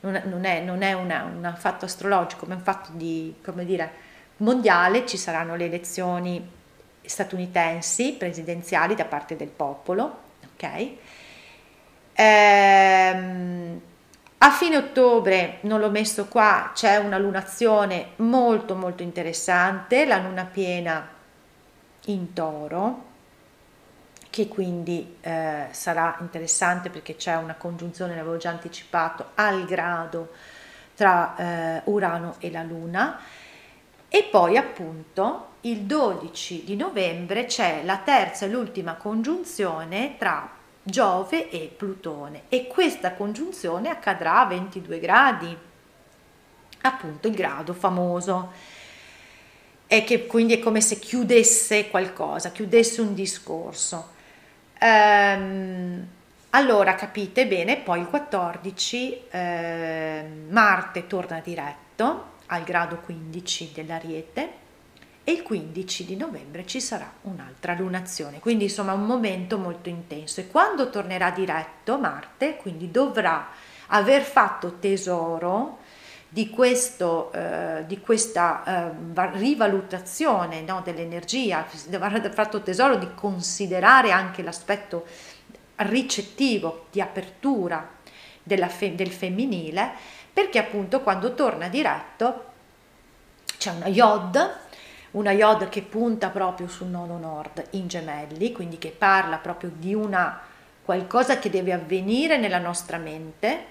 non, 0.00 0.44
è, 0.46 0.62
non 0.62 0.80
è 0.80 0.94
un 0.94 1.54
fatto 1.58 1.84
astrologico, 1.84 2.46
ma 2.46 2.54
è 2.54 2.56
un 2.56 2.62
fatto 2.62 2.92
di, 2.94 3.34
come 3.44 3.66
dire, 3.66 3.92
mondiale, 4.38 5.04
ci 5.04 5.18
saranno 5.18 5.54
le 5.54 5.68
statunitensi 7.08 8.14
presidenziali 8.18 8.94
da 8.94 9.04
parte 9.04 9.36
del 9.36 9.48
popolo, 9.48 10.18
ok? 10.54 10.90
Ehm, 12.14 13.80
a 14.38 14.50
fine 14.52 14.76
ottobre, 14.76 15.58
non 15.62 15.80
l'ho 15.80 15.90
messo 15.90 16.26
qua, 16.26 16.70
c'è 16.74 16.96
una 16.96 17.18
lunazione 17.18 18.10
molto 18.16 18.76
molto 18.76 19.02
interessante, 19.02 20.06
la 20.06 20.18
luna 20.18 20.44
piena 20.44 21.08
in 22.06 22.32
toro, 22.32 23.06
che 24.30 24.46
quindi 24.46 25.16
eh, 25.20 25.66
sarà 25.70 26.16
interessante 26.20 26.90
perché 26.90 27.16
c'è 27.16 27.34
una 27.34 27.54
congiunzione, 27.54 28.14
l'avevo 28.14 28.36
già 28.36 28.50
anticipato, 28.50 29.30
al 29.34 29.64
grado 29.64 30.32
tra 30.94 31.34
eh, 31.36 31.82
Urano 31.84 32.36
e 32.38 32.50
la 32.50 32.62
Luna. 32.62 33.20
E 34.08 34.22
poi 34.24 34.56
appunto 34.56 35.46
il 35.62 35.80
12 35.80 36.64
di 36.64 36.76
novembre 36.76 37.44
c'è 37.44 37.82
la 37.84 37.98
terza 37.98 38.46
e 38.46 38.48
l'ultima 38.48 38.94
congiunzione 38.94 40.14
tra 40.16 40.50
Giove 40.82 41.50
e 41.50 41.72
Plutone. 41.76 42.42
E 42.48 42.66
questa 42.68 43.12
congiunzione 43.12 43.90
accadrà 43.90 44.40
a 44.40 44.46
22 44.46 44.98
gradi, 44.98 45.56
appunto 46.82 47.28
il 47.28 47.34
grado 47.34 47.74
famoso. 47.74 48.52
E 49.86 50.04
che 50.04 50.26
quindi 50.26 50.54
è 50.54 50.58
come 50.58 50.80
se 50.80 50.98
chiudesse 50.98 51.88
qualcosa, 51.90 52.50
chiudesse 52.50 53.00
un 53.02 53.14
discorso. 53.14 54.10
Ehm, 54.78 56.06
allora 56.50 56.94
capite 56.94 57.46
bene, 57.46 57.76
poi 57.78 58.00
il 58.00 58.06
14 58.06 59.22
eh, 59.30 60.24
Marte 60.48 61.06
torna 61.06 61.40
diretto 61.40 62.36
al 62.48 62.64
grado 62.64 62.98
15 62.98 63.72
dell'Ariete 63.74 64.66
e 65.24 65.32
il 65.32 65.42
15 65.42 66.04
di 66.04 66.16
novembre 66.16 66.66
ci 66.66 66.80
sarà 66.80 67.12
un'altra 67.22 67.74
lunazione, 67.74 68.38
quindi 68.38 68.64
insomma 68.64 68.94
un 68.94 69.04
momento 69.04 69.58
molto 69.58 69.88
intenso. 69.88 70.40
E 70.40 70.48
quando 70.48 70.88
tornerà 70.88 71.30
diretto 71.30 71.98
Marte, 71.98 72.56
quindi 72.56 72.90
dovrà 72.90 73.48
aver 73.88 74.22
fatto 74.22 74.78
tesoro 74.78 75.78
di, 76.28 76.48
questo, 76.50 77.30
eh, 77.32 77.84
di 77.86 78.00
questa 78.00 78.92
eh, 79.14 79.38
rivalutazione 79.38 80.62
no, 80.62 80.80
dell'energia, 80.82 81.66
aver 81.90 82.32
fatto 82.32 82.62
tesoro 82.62 82.96
di 82.96 83.08
considerare 83.14 84.10
anche 84.10 84.42
l'aspetto 84.42 85.06
ricettivo, 85.76 86.86
di 86.90 87.00
apertura 87.00 87.96
fe- 88.68 88.94
del 88.94 89.10
femminile, 89.10 89.92
perché 90.38 90.60
appunto 90.60 91.00
quando 91.00 91.34
torna 91.34 91.66
diretto 91.66 92.44
c'è 93.58 93.72
una 93.72 93.88
Yod, 93.88 94.56
una 95.10 95.32
Yod 95.32 95.68
che 95.68 95.82
punta 95.82 96.28
proprio 96.28 96.68
sul 96.68 96.86
nodo 96.86 97.16
nord 97.16 97.64
in 97.70 97.88
gemelli, 97.88 98.52
quindi 98.52 98.78
che 98.78 98.94
parla 98.96 99.38
proprio 99.38 99.72
di 99.74 99.94
una 99.94 100.40
qualcosa 100.84 101.40
che 101.40 101.50
deve 101.50 101.72
avvenire 101.72 102.38
nella 102.38 102.60
nostra 102.60 102.98
mente. 102.98 103.64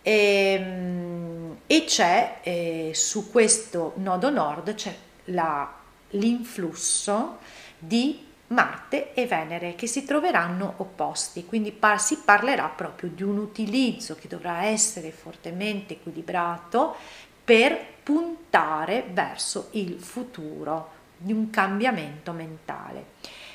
E, 0.00 0.54
ehm, 0.54 1.58
e 1.66 1.84
c'è 1.84 2.38
eh, 2.44 2.92
su 2.94 3.30
questo 3.30 3.92
nodo 3.96 4.30
nord 4.30 4.72
c'è 4.72 4.96
la, 5.24 5.70
l'influsso 6.12 7.40
di 7.78 8.26
Marte 8.50 9.14
e 9.14 9.26
Venere 9.26 9.76
che 9.76 9.86
si 9.86 10.04
troveranno 10.04 10.74
opposti, 10.78 11.46
quindi 11.46 11.70
par- 11.70 12.00
si 12.00 12.18
parlerà 12.24 12.66
proprio 12.66 13.10
di 13.10 13.22
un 13.22 13.38
utilizzo 13.38 14.16
che 14.16 14.26
dovrà 14.26 14.64
essere 14.64 15.12
fortemente 15.12 15.94
equilibrato 15.94 16.96
per 17.44 17.78
puntare 18.02 19.04
verso 19.12 19.68
il 19.72 20.00
futuro, 20.00 20.98
di 21.16 21.32
un 21.32 21.50
cambiamento 21.50 22.32
mentale. 22.32 23.04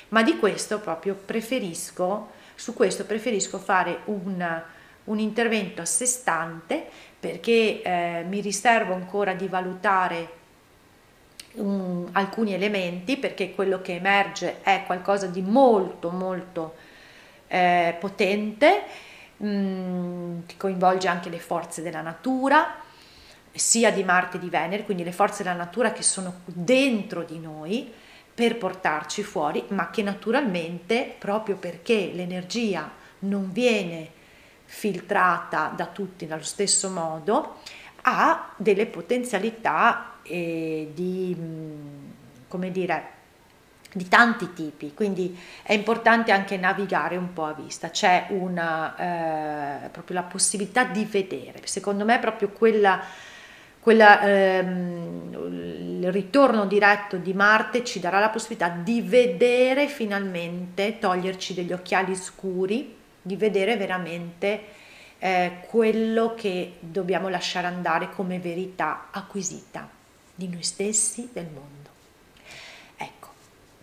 Ma 0.08 0.22
di 0.22 0.38
questo 0.38 0.78
proprio 0.78 1.14
preferisco, 1.14 2.30
su 2.54 2.72
questo 2.72 3.04
preferisco 3.04 3.58
fare 3.58 4.00
un, 4.04 4.62
un 5.04 5.18
intervento 5.18 5.82
a 5.82 5.86
sé 5.86 6.06
stante 6.06 6.88
perché 7.20 7.82
eh, 7.82 8.24
mi 8.26 8.40
riservo 8.40 8.94
ancora 8.94 9.34
di 9.34 9.46
valutare 9.46 10.44
um, 11.56 12.08
alcuni 12.12 12.54
elementi 12.54 13.16
perché 13.16 13.54
quello 13.54 13.80
che 13.80 13.94
emerge 13.94 14.62
è 14.62 14.84
qualcosa 14.86 15.26
di 15.26 15.42
molto 15.42 16.10
molto 16.10 16.74
eh, 17.48 17.96
potente, 17.98 18.82
um, 19.38 20.44
che 20.46 20.54
coinvolge 20.56 21.08
anche 21.08 21.28
le 21.28 21.38
forze 21.38 21.82
della 21.82 22.02
natura, 22.02 22.82
sia 23.52 23.90
di 23.90 24.04
Marte 24.04 24.38
che 24.38 24.44
di 24.44 24.50
Venere, 24.50 24.84
quindi 24.84 25.02
le 25.02 25.12
forze 25.12 25.42
della 25.42 25.54
natura 25.54 25.92
che 25.92 26.02
sono 26.02 26.40
dentro 26.44 27.22
di 27.22 27.38
noi 27.38 27.92
per 28.34 28.58
portarci 28.58 29.22
fuori, 29.22 29.64
ma 29.68 29.88
che 29.88 30.02
naturalmente, 30.02 31.14
proprio 31.18 31.56
perché 31.56 32.10
l'energia 32.12 32.90
non 33.20 33.50
viene 33.50 34.10
filtrata 34.66 35.72
da 35.74 35.86
tutti 35.86 36.26
nello 36.26 36.42
stesso 36.42 36.90
modo, 36.90 37.60
ha 38.02 38.52
delle 38.56 38.86
potenzialità 38.86 40.15
eh, 40.28 40.90
di, 40.94 41.36
mm, 41.38 42.08
come 42.48 42.70
dire, 42.70 43.14
di 43.96 44.08
tanti 44.08 44.52
tipi, 44.52 44.92
quindi 44.94 45.36
è 45.62 45.72
importante 45.72 46.30
anche 46.30 46.56
navigare 46.58 47.16
un 47.16 47.32
po' 47.32 47.44
a 47.44 47.52
vista, 47.52 47.90
c'è 47.90 48.26
una, 48.28 49.84
eh, 49.84 49.88
proprio 49.88 50.16
la 50.16 50.22
possibilità 50.24 50.84
di 50.84 51.04
vedere, 51.04 51.60
secondo 51.64 52.04
me 52.04 52.18
proprio 52.18 52.50
quella, 52.50 53.00
quella 53.80 54.20
ehm, 54.20 56.00
il 56.02 56.12
ritorno 56.12 56.66
diretto 56.66 57.16
di 57.16 57.32
Marte 57.32 57.84
ci 57.84 57.98
darà 57.98 58.20
la 58.20 58.28
possibilità 58.28 58.68
di 58.68 59.00
vedere 59.00 59.88
finalmente, 59.88 60.98
toglierci 60.98 61.54
degli 61.54 61.72
occhiali 61.72 62.14
scuri, 62.14 62.94
di 63.22 63.36
vedere 63.36 63.76
veramente 63.76 64.60
eh, 65.18 65.60
quello 65.68 66.34
che 66.36 66.74
dobbiamo 66.80 67.28
lasciare 67.28 67.66
andare 67.66 68.10
come 68.10 68.38
verità 68.38 69.08
acquisita 69.10 69.95
di 70.36 70.48
noi 70.48 70.62
stessi, 70.62 71.30
del 71.32 71.46
mondo. 71.46 71.90
Ecco, 72.96 73.28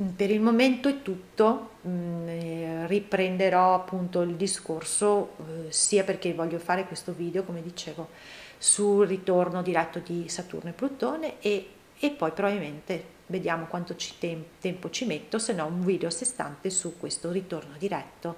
mm, 0.01 0.07
per 0.09 0.31
il 0.31 0.39
momento 0.39 0.87
è 0.87 1.01
tutto, 1.01 1.71
mm, 1.85 2.27
eh, 2.27 2.87
riprenderò 2.87 3.73
appunto 3.73 4.21
il 4.21 4.35
discorso 4.35 5.35
eh, 5.37 5.71
sia 5.71 6.03
perché 6.03 6.33
voglio 6.33 6.59
fare 6.59 6.85
questo 6.85 7.11
video, 7.11 7.43
come 7.43 7.61
dicevo, 7.61 8.09
sul 8.57 9.05
ritorno 9.07 9.61
diretto 9.61 9.99
di 9.99 10.29
Saturno 10.29 10.69
e 10.69 10.73
Plutone 10.73 11.41
e, 11.41 11.67
e 11.99 12.11
poi 12.11 12.31
probabilmente 12.31 13.11
vediamo 13.25 13.65
quanto 13.65 13.95
ci 13.95 14.13
tem- 14.19 14.43
tempo 14.59 14.89
ci 14.89 15.05
metto, 15.05 15.39
se 15.39 15.53
no 15.53 15.65
un 15.65 15.83
video 15.83 16.07
a 16.07 16.11
sé 16.11 16.23
stante 16.23 16.69
su 16.69 16.97
questo 16.97 17.31
ritorno 17.31 17.75
diretto 17.77 18.35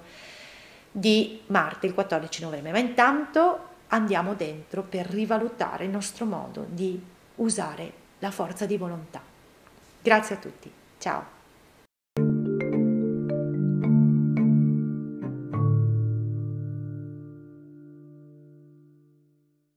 di 0.90 1.42
Marte 1.46 1.86
il 1.86 1.94
14 1.94 2.42
novembre. 2.42 2.72
Ma 2.72 2.78
intanto 2.78 3.74
andiamo 3.88 4.34
dentro 4.34 4.82
per 4.82 5.06
rivalutare 5.06 5.84
il 5.84 5.90
nostro 5.90 6.24
modo 6.24 6.64
di 6.68 7.00
usare 7.36 8.04
la 8.18 8.30
forza 8.30 8.66
di 8.66 8.76
volontà. 8.76 9.20
Grazie 10.02 10.36
a 10.36 10.38
tutti, 10.38 10.72
ciao! 10.98 11.35